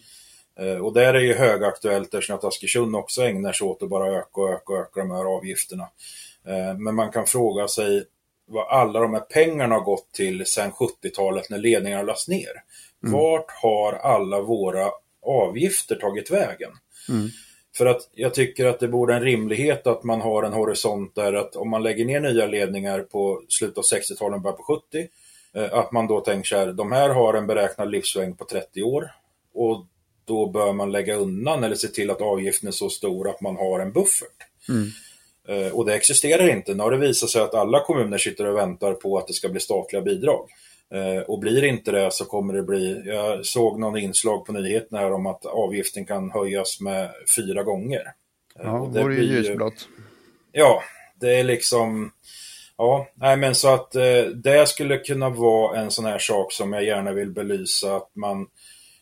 Eh, 0.59 0.85
och 0.85 0.93
där 0.93 1.13
är 1.13 1.19
ju 1.19 1.33
högaktuellt 1.33 2.13
eftersom 2.13 2.35
att 2.35 2.43
Askersund 2.43 2.95
också 2.95 3.21
ägnar 3.21 3.53
sig 3.53 3.67
åt 3.67 3.83
att 3.83 3.89
bara 3.89 4.17
öka 4.17 4.41
och 4.41 4.49
öka 4.49 4.73
och 4.73 4.79
öka 4.79 4.99
de 4.99 5.11
här 5.11 5.25
avgifterna. 5.25 5.83
Eh, 6.47 6.77
men 6.77 6.95
man 6.95 7.11
kan 7.11 7.25
fråga 7.25 7.67
sig 7.67 8.05
vad 8.47 8.67
alla 8.67 8.99
de 8.99 9.13
här 9.13 9.21
pengarna 9.21 9.75
har 9.75 9.81
gått 9.81 10.11
till 10.11 10.45
sedan 10.45 10.71
70-talet 10.71 11.49
när 11.49 11.57
ledningarna 11.57 12.03
lades 12.03 12.27
ner. 12.27 12.63
Mm. 13.03 13.19
Vart 13.19 13.51
har 13.51 13.93
alla 13.93 14.41
våra 14.41 14.91
avgifter 15.25 15.95
tagit 15.95 16.31
vägen? 16.31 16.71
Mm. 17.09 17.29
För 17.77 17.85
att 17.85 18.09
jag 18.13 18.33
tycker 18.33 18.65
att 18.65 18.79
det 18.79 18.87
borde 18.87 19.13
en 19.13 19.23
rimlighet 19.23 19.87
att 19.87 20.03
man 20.03 20.21
har 20.21 20.43
en 20.43 20.53
horisont 20.53 21.15
där 21.15 21.33
att 21.33 21.55
om 21.55 21.69
man 21.69 21.83
lägger 21.83 22.05
ner 22.05 22.19
nya 22.19 22.45
ledningar 22.45 22.99
på 22.99 23.41
slutet 23.49 23.77
av 23.77 23.83
60-talet, 23.83 24.41
början 24.41 24.57
på 24.57 24.63
70, 24.63 25.07
eh, 25.53 25.73
att 25.79 25.91
man 25.91 26.07
då 26.07 26.19
tänker 26.21 26.47
så 26.47 26.57
här, 26.57 26.73
de 26.73 26.91
här 26.91 27.09
har 27.09 27.33
en 27.33 27.47
beräknad 27.47 27.91
livslängd 27.91 28.37
på 28.37 28.45
30 28.45 28.83
år 28.83 29.11
och 29.53 29.85
då 30.25 30.49
bör 30.49 30.73
man 30.73 30.91
lägga 30.91 31.15
undan 31.15 31.63
eller 31.63 31.75
se 31.75 31.87
till 31.87 32.09
att 32.09 32.21
avgiften 32.21 32.67
är 32.67 32.71
så 32.71 32.89
stor 32.89 33.29
att 33.29 33.41
man 33.41 33.55
har 33.55 33.79
en 33.79 33.91
buffert. 33.91 34.47
Mm. 34.69 34.87
Eh, 35.47 35.73
och 35.73 35.85
det 35.85 35.95
existerar 35.95 36.49
inte. 36.49 36.73
Nu 36.73 36.83
har 36.83 36.91
det 36.91 36.97
visat 36.97 37.29
sig 37.29 37.41
att 37.41 37.53
alla 37.53 37.83
kommuner 37.83 38.17
sitter 38.17 38.45
och 38.45 38.57
väntar 38.57 38.93
på 38.93 39.17
att 39.17 39.27
det 39.27 39.33
ska 39.33 39.49
bli 39.49 39.59
statliga 39.59 40.01
bidrag. 40.01 40.49
Eh, 40.93 41.21
och 41.21 41.39
blir 41.39 41.63
inte 41.63 41.91
det 41.91 42.11
så 42.11 42.25
kommer 42.25 42.53
det 42.53 42.63
bli, 42.63 43.03
jag 43.05 43.45
såg 43.45 43.79
någon 43.79 43.97
inslag 43.97 44.45
på 44.45 44.53
nyheterna 44.53 44.99
här 44.99 45.13
om 45.13 45.27
att 45.27 45.45
avgiften 45.45 46.05
kan 46.05 46.31
höjas 46.31 46.81
med 46.81 47.09
fyra 47.35 47.63
gånger. 47.63 48.01
Eh, 48.59 48.65
ja, 48.65 48.89
det 48.93 49.03
vore 49.03 49.15
ju 49.15 49.23
ljusblått. 49.23 49.87
Ja, 50.51 50.83
det 51.19 51.39
är 51.39 51.43
liksom, 51.43 52.11
Ja, 52.77 53.07
nej 53.15 53.37
men 53.37 53.55
så 53.55 53.73
att 53.73 53.95
eh, 53.95 54.23
det 54.35 54.67
skulle 54.67 54.97
kunna 54.97 55.29
vara 55.29 55.79
en 55.79 55.91
sån 55.91 56.05
här 56.05 56.19
sak 56.19 56.51
som 56.51 56.73
jag 56.73 56.83
gärna 56.83 57.13
vill 57.13 57.31
belysa 57.31 57.95
att 57.95 58.09
man 58.15 58.47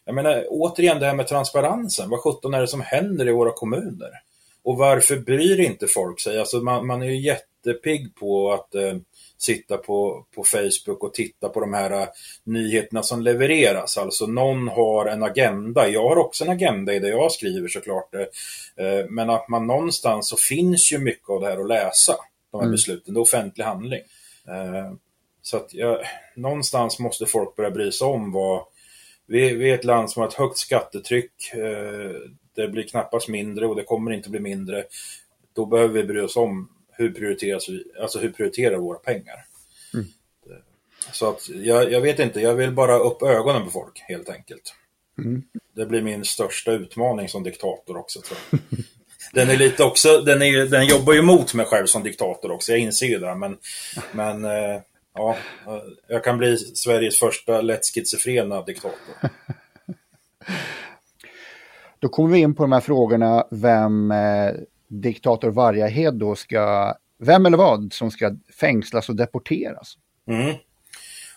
jag 0.05 0.15
menar 0.15 0.45
återigen 0.49 0.99
det 0.99 1.05
här 1.05 1.15
med 1.15 1.27
transparensen. 1.27 2.09
Vad 2.09 2.19
sjutton 2.19 2.53
är 2.53 2.61
det 2.61 2.67
som 2.67 2.81
händer 2.81 3.27
i 3.27 3.31
våra 3.31 3.51
kommuner? 3.51 4.11
Och 4.63 4.77
varför 4.77 5.17
bryr 5.17 5.59
inte 5.59 5.87
folk 5.87 6.19
sig? 6.19 6.39
Alltså 6.39 6.57
man, 6.57 6.87
man 6.87 7.01
är 7.01 7.05
ju 7.05 7.21
jättepigg 7.65 8.15
på 8.15 8.53
att 8.53 8.75
eh, 8.75 8.95
sitta 9.37 9.77
på, 9.77 10.25
på 10.35 10.43
Facebook 10.43 11.03
och 11.03 11.13
titta 11.13 11.49
på 11.49 11.59
de 11.59 11.73
här 11.73 12.01
uh, 12.01 12.07
nyheterna 12.43 13.03
som 13.03 13.21
levereras. 13.21 13.97
Alltså 13.97 14.25
någon 14.25 14.67
har 14.67 15.05
en 15.05 15.23
agenda. 15.23 15.89
Jag 15.89 16.09
har 16.09 16.17
också 16.17 16.43
en 16.43 16.49
agenda 16.49 16.93
i 16.93 16.99
det 16.99 17.09
jag 17.09 17.31
skriver 17.31 17.67
såklart. 17.67 18.13
Uh, 18.13 19.09
men 19.09 19.29
att 19.29 19.49
man 19.49 19.67
någonstans 19.67 20.29
så 20.29 20.37
finns 20.37 20.91
ju 20.91 20.97
mycket 20.97 21.29
av 21.29 21.41
det 21.41 21.47
här 21.47 21.61
att 21.61 21.67
läsa. 21.67 22.15
De 22.51 22.57
här 22.57 22.65
mm. 22.65 22.71
besluten. 22.71 23.13
Det 23.13 23.17
är 23.17 23.21
offentlig 23.21 23.63
handling. 23.63 24.01
Uh, 24.49 24.93
så 25.41 25.57
att 25.57 25.73
jag, 25.73 25.99
någonstans 26.35 26.99
måste 26.99 27.25
folk 27.25 27.55
börja 27.55 27.71
bry 27.71 27.91
sig 27.91 28.07
om 28.07 28.31
vad... 28.31 28.63
Vi, 29.27 29.53
vi 29.53 29.69
är 29.69 29.75
ett 29.75 29.83
land 29.83 30.11
som 30.11 30.21
har 30.21 30.27
ett 30.27 30.33
högt 30.33 30.57
skattetryck. 30.57 31.31
Det 32.55 32.67
blir 32.67 32.83
knappast 32.83 33.27
mindre 33.27 33.67
och 33.67 33.75
det 33.75 33.83
kommer 33.83 34.11
inte 34.11 34.29
bli 34.29 34.39
mindre. 34.39 34.83
Då 35.55 35.65
behöver 35.65 35.93
vi 35.93 36.03
bry 36.03 36.21
oss 36.21 36.37
om 36.37 36.74
hur, 36.97 37.11
prioriteras 37.11 37.69
vi, 37.69 37.83
alltså 38.01 38.19
hur 38.19 38.31
prioriterar 38.31 38.77
våra 38.77 38.99
pengar? 38.99 39.45
Mm. 39.93 40.05
Så 41.11 41.29
att 41.29 41.49
jag, 41.49 41.91
jag, 41.91 42.01
vet 42.01 42.19
inte, 42.19 42.41
jag 42.41 42.53
vill 42.53 42.71
bara 42.71 42.99
upp 42.99 43.21
ögonen 43.23 43.63
på 43.63 43.71
folk 43.71 43.99
helt 44.07 44.29
enkelt. 44.29 44.75
Mm. 45.17 45.43
Det 45.75 45.85
blir 45.85 46.01
min 46.01 46.25
största 46.25 46.71
utmaning 46.71 47.29
som 47.29 47.43
diktator 47.43 47.97
också. 47.97 48.21
Tror 48.21 48.39
jag. 48.49 48.59
Den 49.33 49.49
är 49.49 49.57
lite 49.57 49.83
också, 49.83 50.21
den, 50.21 50.41
är, 50.41 50.65
den 50.65 50.85
jobbar 50.85 51.13
ju 51.13 51.19
emot 51.19 51.53
mig 51.53 51.65
själv 51.65 51.85
som 51.85 52.03
diktator 52.03 52.51
också, 52.51 52.71
jag 52.71 52.79
inser 52.79 53.05
ju 53.05 53.19
det. 53.19 53.35
Men, 53.35 53.57
men 54.11 54.45
eh, 54.45 54.81
ja, 55.13 55.37
jag 56.07 56.23
kan 56.23 56.37
bli 56.37 56.57
Sveriges 56.57 57.19
första 57.19 57.61
lätt 57.61 57.85
schizofrena 57.85 58.61
diktator. 58.61 59.15
Då 61.99 62.09
kommer 62.09 62.29
vi 62.29 62.39
in 62.39 62.55
på 62.55 62.63
de 62.63 62.71
här 62.71 62.81
frågorna, 62.81 63.47
vem 63.51 64.11
eh, 64.11 64.51
diktator 65.01 65.49
Vargahed 65.49 66.13
då 66.13 66.35
ska, 66.35 66.93
vem 67.19 67.45
eller 67.45 67.57
vad 67.57 67.93
som 67.93 68.11
ska 68.11 68.35
fängslas 68.59 69.09
och 69.09 69.15
deporteras. 69.15 69.97
Mm. 70.27 70.55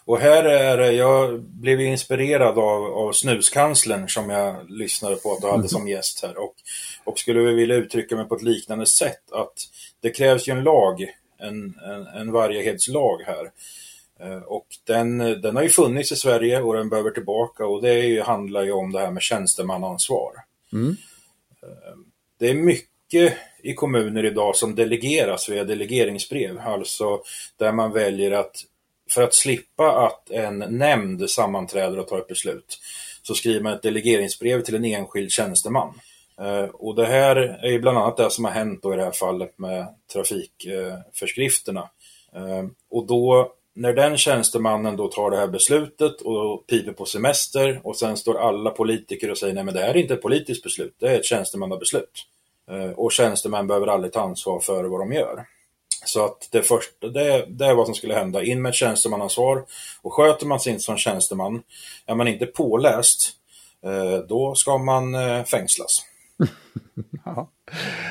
Och 0.09 0.19
här 0.19 0.45
är 0.45 0.93
jag 0.93 1.43
blev 1.43 1.81
inspirerad 1.81 2.59
av, 2.59 2.85
av 2.85 3.13
snuskanslern 3.13 4.09
som 4.09 4.31
jag 4.31 4.71
lyssnade 4.71 5.17
på 5.17 5.33
att 5.33 5.41
du 5.41 5.51
hade 5.51 5.69
som 5.69 5.89
gäst 5.89 6.23
här 6.23 6.39
och, 6.39 6.55
och 7.05 7.19
skulle 7.19 7.41
vilja 7.41 7.77
uttrycka 7.77 8.17
mig 8.17 8.25
på 8.25 8.35
ett 8.35 8.43
liknande 8.43 8.87
sätt 8.87 9.33
att 9.33 9.55
det 10.01 10.11
krävs 10.11 10.49
ju 10.49 10.53
en 10.53 10.65
lag, 10.65 11.01
en, 11.39 11.79
en, 11.85 12.07
en 12.07 12.33
Vargahedslag 12.33 13.21
här. 13.27 13.51
Eh, 14.21 14.43
och 14.43 14.67
den, 14.85 15.19
den 15.19 15.57
har 15.57 15.63
ju 15.63 15.69
funnits 15.69 16.13
i 16.13 16.17
Sverige 16.17 16.61
och 16.61 16.75
den 16.75 16.89
behöver 16.89 17.11
tillbaka 17.11 17.67
och 17.67 17.83
det 17.83 17.95
ju, 17.95 18.23
handlar 18.23 18.63
ju 18.63 18.73
om 18.73 18.93
det 18.93 19.01
här 19.01 19.11
med 19.11 19.23
tjänstemannaansvar. 19.23 20.33
Mm. 20.73 20.97
Eh, 21.63 21.97
det 22.39 22.51
är 22.51 22.55
mycket 22.55 22.91
mycket 23.13 23.39
i 23.63 23.75
kommuner 23.75 24.25
idag 24.25 24.57
som 24.57 24.75
delegeras 24.75 25.49
via 25.49 25.65
delegeringsbrev. 25.65 26.61
Alltså 26.61 27.23
där 27.57 27.73
man 27.73 27.93
väljer 27.93 28.33
att, 28.33 28.57
för 29.11 29.23
att 29.23 29.35
slippa 29.35 30.07
att 30.07 30.31
en 30.31 30.59
nämnd 30.59 31.31
sammanträder 31.31 31.99
och 31.99 32.09
tar 32.09 32.19
ett 32.19 32.29
beslut, 32.29 32.79
så 33.23 33.35
skriver 33.35 33.61
man 33.61 33.73
ett 33.73 33.83
delegeringsbrev 33.83 34.63
till 34.63 34.75
en 34.75 34.85
enskild 34.85 35.31
tjänsteman. 35.31 36.01
Eh, 36.41 36.65
och 36.65 36.95
det 36.95 37.07
här 37.07 37.37
är 37.37 37.71
ju 37.71 37.79
bland 37.79 37.99
annat 37.99 38.17
det 38.17 38.31
som 38.31 38.45
har 38.45 38.53
hänt 38.53 38.83
då 38.83 38.95
i 38.95 38.97
det 38.97 39.05
här 39.05 39.13
fallet 39.13 39.59
med 39.59 39.87
trafikförskrifterna. 40.13 41.91
Eh, 42.35 42.65
och 42.91 43.07
då 43.07 43.53
när 43.75 43.93
den 43.93 44.17
tjänstemannen 44.17 44.97
då 44.97 45.09
tar 45.09 45.31
det 45.31 45.37
här 45.37 45.47
beslutet 45.47 46.21
och 46.21 46.67
piper 46.67 46.93
på 46.93 47.05
semester 47.05 47.81
och 47.85 47.97
sen 47.97 48.17
står 48.17 48.39
alla 48.39 48.71
politiker 48.71 49.31
och 49.31 49.39
säger 49.39 49.55
nej 49.55 49.65
men 49.65 49.75
det 49.75 49.81
här 49.81 49.89
är 49.89 49.97
inte 49.97 50.15
ett 50.15 50.23
politiskt 50.23 50.63
beslut, 50.63 50.95
det 50.99 51.09
är 51.09 51.19
ett 51.19 51.25
tjänstemannabeslut. 51.25 52.27
Eh, 52.71 52.91
och 52.91 53.13
tjänstemän 53.13 53.67
behöver 53.67 53.87
aldrig 53.87 54.13
ta 54.13 54.21
ansvar 54.21 54.61
för 54.61 54.85
vad 54.85 55.01
de 55.01 55.13
gör. 55.13 55.47
Så 56.05 56.25
att 56.25 56.49
det, 56.53 56.63
första, 56.63 57.09
det, 57.09 57.47
det 57.49 57.67
är 57.67 57.75
vad 57.75 57.87
som 57.87 57.95
skulle 57.95 58.15
hända. 58.15 58.43
In 58.43 58.63
med 58.63 58.71
ett 58.71 58.75
tjänstemannaansvar. 58.75 59.65
Och 60.03 60.13
sköter 60.13 60.47
man 60.47 60.61
sig 60.61 60.73
inte 60.73 60.83
som 60.83 60.97
tjänsteman, 60.97 61.63
är 62.07 62.15
man 62.15 62.29
inte 62.29 62.47
påläst, 62.47 63.31
eh, 63.85 64.19
då 64.29 64.55
ska 64.55 64.79
man 64.79 65.15
eh, 65.15 65.45
fängslas. 65.45 66.05
ja. 67.25 67.49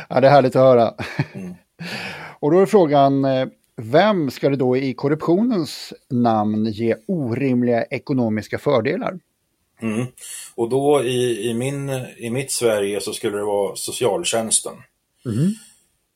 det 0.09 0.27
är 0.27 0.31
härligt 0.31 0.55
att 0.55 0.61
höra. 0.61 0.93
Mm. 1.33 1.55
Och 2.39 2.51
då 2.51 2.59
är 2.59 2.65
frågan, 2.65 3.25
vem 3.75 4.31
ska 4.31 4.49
det 4.49 4.55
då 4.55 4.77
i 4.77 4.93
korruptionens 4.93 5.93
namn 6.09 6.65
ge 6.65 6.95
orimliga 7.07 7.83
ekonomiska 7.83 8.57
fördelar? 8.57 9.19
Mm. 9.81 10.05
Och 10.55 10.69
då 10.69 11.03
i, 11.03 11.49
i, 11.49 11.53
min, 11.53 11.89
i 12.17 12.29
mitt 12.29 12.51
Sverige 12.51 13.01
så 13.01 13.13
skulle 13.13 13.37
det 13.37 13.43
vara 13.43 13.75
socialtjänsten 13.75 14.75
mm. 15.25 15.53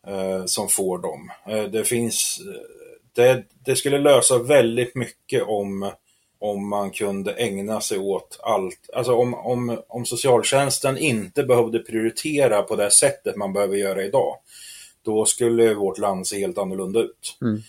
eh, 0.08 0.45
som 0.45 0.69
får 0.69 0.97
dem. 0.97 1.32
Eh, 1.47 1.63
det 1.63 1.84
finns, 1.84 2.41
det, 3.13 3.43
det, 3.65 3.76
skulle 3.76 4.00
lösa 4.00 4.38
väldigt 4.38 4.95
mycket 4.95 5.43
om, 5.43 5.91
om 6.39 6.69
man 6.69 6.91
kunde 6.91 7.34
ägna 7.34 7.82
sig 7.82 7.97
åt 7.97 8.39
allt. 8.43 8.89
Alltså 8.93 9.13
om, 9.13 9.34
om, 9.34 9.82
om 9.88 10.06
socialtjänsten 10.06 10.97
inte 10.97 11.43
behövde 11.43 11.80
prioritera 11.80 12.62
på 12.62 12.76
det 12.76 12.91
sättet 12.91 13.36
man 13.36 13.54
behöver 13.54 13.78
göra 13.78 14.04
idag. 14.04 14.38
Då 15.02 15.26
skulle 15.26 15.74
vårt 15.74 15.97
land 15.97 16.28
se 16.28 16.39
helt 16.39 16.58
annorlunda 16.58 17.00
ut. 17.00 17.38
Mm. 17.41 17.62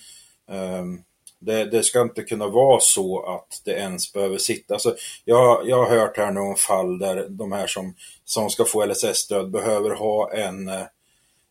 Um, 0.79 1.03
det, 1.45 1.65
det, 1.65 1.83
ska 1.83 2.01
inte 2.01 2.23
kunna 2.23 2.49
vara 2.49 2.81
så 2.81 3.23
att 3.23 3.63
det 3.65 3.73
ens 3.73 4.13
behöver 4.13 4.39
sitta. 4.39 4.75
Alltså, 4.75 4.97
jag, 5.25 5.69
jag 5.69 5.85
har 5.85 5.97
hört 5.99 6.17
här 6.17 6.31
någon 6.31 6.57
fall 6.57 6.99
där 6.99 7.27
de 7.29 7.53
här 7.53 7.67
som, 7.67 7.95
som 8.25 8.51
ska 8.51 8.65
få 8.65 8.87
LSS-stöd 8.87 9.51
behöver 9.51 9.91
ha 9.91 10.33
en, 10.33 10.71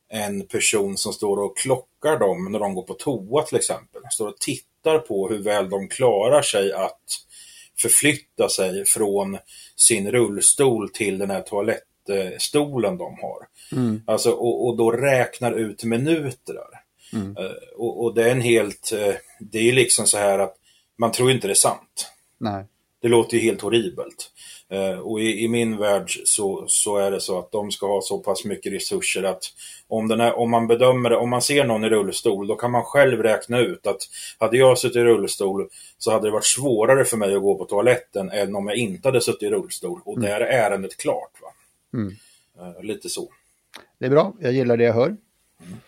en 0.10 0.48
person 0.48 0.98
som 0.98 1.14
står 1.14 1.38
och 1.38 1.58
klockar 1.58 2.20
dem 2.20 2.52
när 2.52 2.60
de 2.60 2.76
går 2.76 2.84
på 2.84 2.94
toa 2.94 3.42
till 3.42 3.58
exempel. 3.58 4.02
Står 4.12 4.28
och 4.28 4.40
tittar 4.40 5.00
på 5.00 5.30
hur 5.30 5.44
väl 5.44 5.70
de 5.70 5.88
klarar 5.88 6.42
sig 6.42 6.74
att 6.74 7.02
förflytta 7.78 8.50
sig 8.50 8.86
från 8.86 9.38
sin 9.76 10.12
rullstol 10.12 10.90
till 10.90 11.18
den 11.18 11.30
här 11.30 11.42
toalettstolen 11.42 12.98
de 12.98 13.18
har. 13.22 13.48
Mm. 13.72 14.02
Alltså, 14.08 14.32
och, 14.32 14.68
och 14.68 14.78
då 14.78 14.92
räknar 14.92 15.52
ut 15.52 15.84
minuter. 15.84 16.81
Mm. 17.14 17.38
Uh, 17.38 17.52
och, 17.76 18.04
och, 18.04 18.14
det 18.14 18.24
är 18.24 18.32
en 18.32 18.42
helt, 18.42 18.92
uh, 18.94 19.14
det 19.40 19.70
är 19.70 19.74
liksom 19.74 20.08
så 20.08 20.18
här 20.18 20.40
att 20.40 20.56
man 20.98 21.12
tror 21.12 21.32
inte 21.32 21.48
det 21.48 21.54
är 21.54 21.56
sant. 21.56 22.12
Nej. 22.38 22.66
Det 23.02 23.08
låter 23.08 23.38
ju 23.38 23.44
helt 23.44 23.62
horribelt. 23.62 24.32
Uh, 24.74 25.00
och 25.00 25.22
i, 25.22 25.44
i, 25.44 25.48
min 25.48 25.78
värld 25.78 26.12
så, 26.26 26.66
så 26.68 26.98
är 26.98 27.12
det 27.12 27.22
så 27.22 27.40
att 27.40 27.52
de 27.52 27.72
ska 27.72 27.88
ha 27.88 28.02
så 28.02 28.18
pass 28.18 28.46
mycket 28.46 28.74
resurser 28.74 29.24
att 29.24 29.44
om, 29.88 30.08
den 30.08 30.22
är, 30.22 30.38
om 30.38 30.52
man 30.52 30.68
bedömer 30.68 31.10
det, 31.10 31.18
om 31.18 31.30
man 31.30 31.42
ser 31.42 31.64
någon 31.64 31.84
i 31.84 31.90
rullstol, 31.90 32.48
då 32.48 32.56
kan 32.56 32.72
man 32.72 32.84
själv 32.84 33.24
räkna 33.24 33.60
ut 33.60 33.88
att 33.88 34.02
hade 34.40 34.58
jag 34.58 34.78
suttit 34.78 34.96
i 34.96 35.04
rullstol 35.04 35.70
så 35.98 36.12
hade 36.12 36.28
det 36.28 36.32
varit 36.32 36.46
svårare 36.46 37.06
för 37.06 37.18
mig 37.18 37.36
att 37.36 37.42
gå 37.42 37.58
på 37.58 37.66
toaletten 37.66 38.32
än 38.32 38.56
om 38.56 38.68
jag 38.68 38.78
inte 38.78 39.08
hade 39.08 39.22
suttit 39.22 39.44
i 39.44 39.50
rullstol. 39.50 40.02
Och 40.06 40.18
mm. 40.18 40.30
där 40.30 40.42
är 40.42 40.46
ärendet 40.46 40.98
klart. 40.98 41.32
Va? 41.42 41.48
Mm. 41.94 42.16
lite 42.82 43.10
så. 43.10 43.30
Det 43.98 44.06
är 44.06 44.10
bra, 44.10 44.34
jag 44.40 44.54
gillar 44.54 44.78
det 44.78 44.84
jag 44.84 44.94
hör. 44.94 45.08
Mm. 45.08 45.80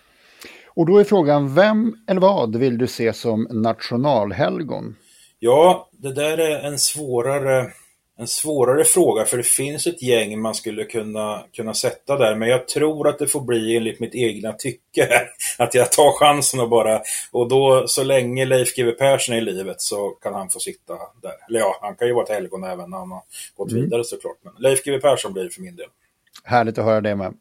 Och 0.76 0.86
då 0.86 0.98
är 0.98 1.04
frågan, 1.04 1.56
vem 1.56 1.96
eller 2.08 2.22
vad 2.22 2.56
vill 2.56 2.78
du 2.78 2.88
se 2.88 3.14
som 3.14 3.48
nationalhelgon? 3.52 4.96
Ja, 5.40 5.90
det 5.92 6.14
där 6.14 6.38
är 6.38 6.60
en 6.60 6.80
svårare, 6.80 7.72
en 8.20 8.28
svårare 8.28 8.84
fråga 8.84 9.26
för 9.26 9.38
det 9.38 9.44
finns 9.44 9.88
ett 9.88 10.02
gäng 10.02 10.42
man 10.42 10.56
skulle 10.56 10.84
kunna, 10.84 11.44
kunna 11.54 11.74
sätta 11.74 12.18
där. 12.18 12.36
Men 12.36 12.50
jag 12.50 12.68
tror 12.68 13.08
att 13.08 13.20
det 13.20 13.28
får 13.28 13.42
bli 13.42 13.78
enligt 13.78 14.00
mitt 14.00 14.16
egna 14.16 14.54
tycke. 14.54 15.10
Att 15.58 15.74
jag 15.74 15.92
tar 15.92 16.20
chansen 16.20 16.60
och 16.60 16.70
bara... 16.70 17.02
Och 17.32 17.50
då 17.50 17.88
så 17.88 18.04
länge 18.04 18.46
Leif 18.46 18.76
GW 18.76 18.92
Persson 18.92 19.36
är 19.36 19.38
i 19.38 19.42
livet 19.42 19.82
så 19.82 20.10
kan 20.10 20.34
han 20.34 20.50
få 20.50 20.60
sitta 20.60 20.94
där. 21.22 21.48
Eller 21.50 21.60
ja, 21.60 21.78
han 21.82 21.96
kan 21.96 22.08
ju 22.08 22.14
vara 22.14 22.24
ett 22.24 22.30
helgon 22.30 22.64
även 22.64 22.90
när 22.90 22.98
han 22.98 23.12
har 23.12 23.22
gått 23.56 23.72
mm. 23.72 23.84
vidare 23.84 24.04
såklart. 24.04 24.38
Men 24.44 24.54
Leif 24.58 24.84
GW 24.84 25.00
Persson 25.00 25.34
blir 25.34 25.50
för 25.50 25.62
min 25.62 25.76
del. 25.76 25.88
Härligt 26.44 26.78
att 26.78 26.86
höra 26.86 27.02
det 27.02 27.16
med. 27.16 27.34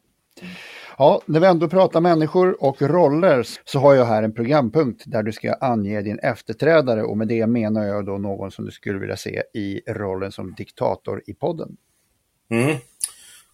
Ja, 0.97 1.21
när 1.25 1.39
vi 1.39 1.47
ändå 1.47 1.69
pratar 1.69 2.01
människor 2.01 2.63
och 2.63 2.81
roller 2.81 3.47
så 3.65 3.79
har 3.79 3.93
jag 3.93 4.05
här 4.05 4.23
en 4.23 4.33
programpunkt 4.33 5.03
där 5.05 5.23
du 5.23 5.31
ska 5.31 5.53
ange 5.53 6.01
din 6.01 6.19
efterträdare 6.19 7.03
och 7.03 7.17
med 7.17 7.27
det 7.27 7.47
menar 7.47 7.83
jag 7.83 8.05
då 8.05 8.17
någon 8.17 8.51
som 8.51 8.65
du 8.65 8.71
skulle 8.71 8.99
vilja 8.99 9.17
se 9.17 9.43
i 9.53 9.81
rollen 9.87 10.31
som 10.31 10.53
diktator 10.53 11.23
i 11.25 11.33
podden. 11.33 11.77
Mm. 12.49 12.77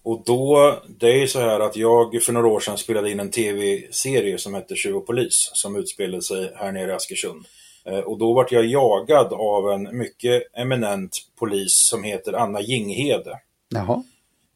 Och 0.04 0.24
då, 0.26 0.76
det 1.00 1.08
är 1.08 1.18
ju 1.18 1.28
så 1.28 1.40
här 1.40 1.60
att 1.60 1.76
jag 1.76 2.22
för 2.24 2.34
några 2.34 2.48
år 2.48 2.60
sedan 2.60 2.78
spelade 2.78 3.12
in 3.12 3.20
en 3.20 3.32
tv-serie 3.32 4.38
som 4.38 4.54
hette 4.54 4.76
Tjuv 4.76 4.96
och 4.96 5.08
polis 5.08 5.52
som 5.54 5.76
utspelade 5.76 6.22
sig 6.22 6.54
här 6.56 6.72
nere 6.72 6.92
i 6.92 6.96
Askersund. 6.96 7.46
Eh, 7.86 8.00
och 8.00 8.18
då 8.18 8.34
vart 8.34 8.52
jag 8.52 8.66
jagad 8.66 9.34
av 9.34 9.72
en 9.72 9.98
mycket 9.98 10.44
eminent 10.54 11.18
polis 11.40 11.88
som 11.90 12.04
heter 12.04 12.34
Anna 12.34 12.62
Jinghede. 12.62 13.40
Jaha. 13.70 14.04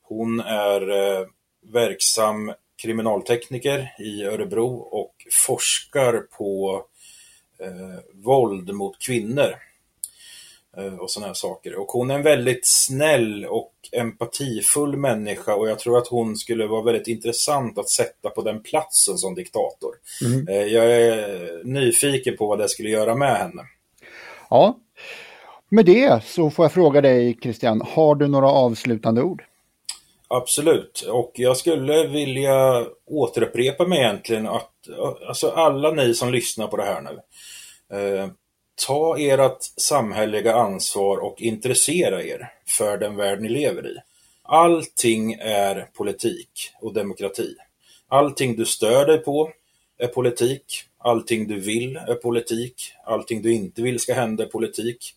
Hon 0.02 0.40
är 0.40 0.90
eh, 0.90 1.28
verksam 1.74 2.54
kriminaltekniker 2.84 3.94
i 4.00 4.24
Örebro 4.24 4.76
och 4.76 5.14
forskar 5.48 6.26
på 6.38 6.82
eh, 7.60 8.00
våld 8.14 8.74
mot 8.74 9.00
kvinnor 9.00 9.56
eh, 10.78 10.94
och 10.94 11.12
sådana 11.12 11.28
här 11.28 11.34
saker. 11.34 11.76
Och 11.76 11.88
hon 11.88 12.12
är 12.12 12.16
en 12.16 12.24
väldigt 12.24 12.68
snäll 12.68 13.46
och 13.46 13.74
empatifull 13.92 14.98
människa 14.98 15.56
och 15.56 15.70
jag 15.70 15.80
tror 15.80 15.98
att 15.98 16.08
hon 16.08 16.36
skulle 16.36 16.68
vara 16.68 16.84
väldigt 16.84 17.08
intressant 17.08 17.78
att 17.78 17.90
sätta 17.90 18.30
på 18.30 18.42
den 18.42 18.64
platsen 18.64 19.18
som 19.18 19.36
diktator. 19.36 19.96
Mm. 20.26 20.48
Eh, 20.48 20.74
jag 20.74 20.86
är 20.86 21.64
nyfiken 21.64 22.38
på 22.38 22.48
vad 22.48 22.60
det 22.60 22.70
skulle 22.70 22.90
göra 22.90 23.16
med 23.16 23.38
henne. 23.38 23.62
Ja, 24.50 24.80
med 25.70 25.86
det 25.86 26.24
så 26.24 26.50
får 26.50 26.66
jag 26.66 26.72
fråga 26.72 27.02
dig 27.02 27.38
Christian, 27.42 27.82
har 27.82 28.16
du 28.16 28.28
några 28.28 28.48
avslutande 28.48 29.22
ord? 29.22 29.44
Absolut, 30.34 31.02
och 31.02 31.32
jag 31.36 31.58
skulle 31.58 32.08
vilja 32.08 32.86
återupprepa 33.06 33.88
mig 33.88 34.00
egentligen 34.00 34.48
att 34.48 34.90
alltså 35.28 35.50
alla 35.50 35.92
ni 35.92 36.14
som 36.14 36.32
lyssnar 36.32 36.68
på 36.68 36.78
det 36.78 36.84
här 36.84 37.02
nu, 37.02 37.20
eh, 37.98 38.30
ta 38.88 39.20
ert 39.20 39.64
samhälleliga 39.78 40.56
ansvar 40.56 41.18
och 41.18 41.42
intressera 41.42 42.24
er 42.24 42.52
för 42.68 42.98
den 42.98 43.16
värld 43.16 43.42
ni 43.42 43.50
lever 43.50 43.88
i. 43.88 43.98
Allting 44.44 45.34
är 45.34 45.90
politik 45.94 46.72
och 46.82 46.94
demokrati. 46.94 47.56
Allting 48.08 48.56
du 48.56 48.66
stör 48.66 49.06
dig 49.06 49.18
på 49.18 49.52
är 49.98 50.08
politik. 50.08 50.84
Allting 50.98 51.48
du 51.48 51.60
vill 51.60 51.96
är 51.96 52.16
politik. 52.16 52.94
Allting 53.06 53.42
du 53.42 53.54
inte 53.54 53.82
vill 53.82 54.00
ska 54.00 54.14
hända 54.14 54.44
är 54.44 54.48
politik. 54.48 55.16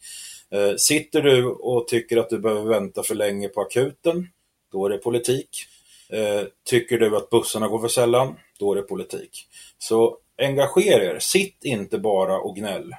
Eh, 0.50 0.76
sitter 0.76 1.22
du 1.22 1.46
och 1.46 1.88
tycker 1.88 2.16
att 2.16 2.30
du 2.30 2.38
behöver 2.38 2.68
vänta 2.68 3.02
för 3.02 3.14
länge 3.14 3.48
på 3.48 3.60
akuten, 3.60 4.28
då 4.72 4.86
är 4.86 4.90
det 4.90 4.98
politik. 4.98 5.48
Eh, 6.10 6.46
tycker 6.64 6.98
du 6.98 7.16
att 7.16 7.30
bussarna 7.30 7.68
går 7.68 7.78
för 7.78 7.88
sällan, 7.88 8.36
då 8.58 8.72
är 8.72 8.76
det 8.76 8.82
politik. 8.82 9.48
Så 9.78 10.18
engagera 10.42 11.04
er, 11.04 11.18
sitt 11.18 11.64
inte 11.64 11.98
bara 11.98 12.38
och 12.38 12.56
gnäll 12.56 12.94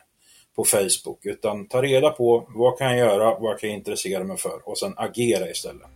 på 0.55 0.63
Facebook, 0.63 1.25
utan 1.25 1.67
ta 1.67 1.81
reda 1.81 2.09
på 2.09 2.47
vad 2.55 2.77
kan 2.77 2.87
jag 2.87 2.97
göra, 2.97 3.39
vad 3.39 3.59
kan 3.59 3.69
jag 3.69 3.77
intressera 3.77 4.23
mig 4.23 4.37
för 4.37 4.69
och 4.69 4.77
sen 4.77 4.93
agera 4.97 5.49
istället. 5.49 5.87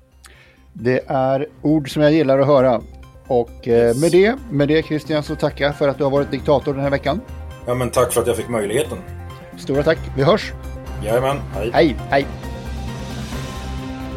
Det 0.73 1.03
är 1.07 1.47
ord 1.61 1.93
som 1.93 2.01
jag 2.01 2.13
gillar 2.13 2.39
att 2.39 2.47
höra. 2.47 2.81
Och 3.27 3.67
eh, 3.67 3.73
yes. 3.73 4.01
med, 4.01 4.11
det, 4.11 4.35
med 4.51 4.67
det 4.67 4.85
Christian 4.85 5.23
så 5.23 5.35
tackar 5.35 5.65
jag 5.65 5.77
för 5.77 5.87
att 5.87 5.97
du 5.97 6.03
har 6.03 6.11
varit 6.11 6.31
diktator 6.31 6.73
den 6.73 6.83
här 6.83 6.89
veckan. 6.89 7.21
Ja 7.67 7.73
men 7.73 7.89
tack 7.89 8.13
för 8.13 8.21
att 8.21 8.27
jag 8.27 8.37
fick 8.37 8.49
möjligheten. 8.49 8.97
Stora 9.57 9.83
tack, 9.83 9.99
vi 10.17 10.23
hörs! 10.23 10.51
Jajamän, 11.03 11.37
hej. 11.53 11.71
Hej, 11.73 11.95
hej. 12.09 12.50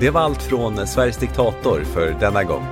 Det 0.05 0.11
var 0.11 0.21
allt 0.21 0.43
från 0.43 0.87
Sveriges 0.87 1.17
diktator 1.17 1.85
för 1.85 2.17
denna 2.21 2.45
gång. 2.45 2.67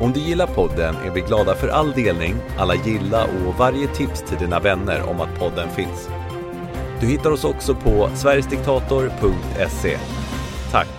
Om 0.00 0.12
du 0.12 0.20
gillar 0.20 0.46
podden 0.46 0.94
är 0.96 1.10
vi 1.10 1.20
glada 1.20 1.54
för 1.54 1.68
all 1.68 1.92
delning, 1.92 2.34
alla 2.58 2.74
gilla 2.74 3.24
och 3.24 3.54
varje 3.58 3.86
tips 3.88 4.22
till 4.22 4.38
dina 4.38 4.60
vänner 4.60 5.02
om 5.10 5.20
att 5.20 5.38
podden 5.38 5.70
finns. 5.70 6.08
Du 7.00 7.06
hittar 7.06 7.30
oss 7.30 7.44
också 7.44 7.74
på 7.74 8.10
sverigesdiktator.se. 8.14 9.98
Tack! 10.72 10.97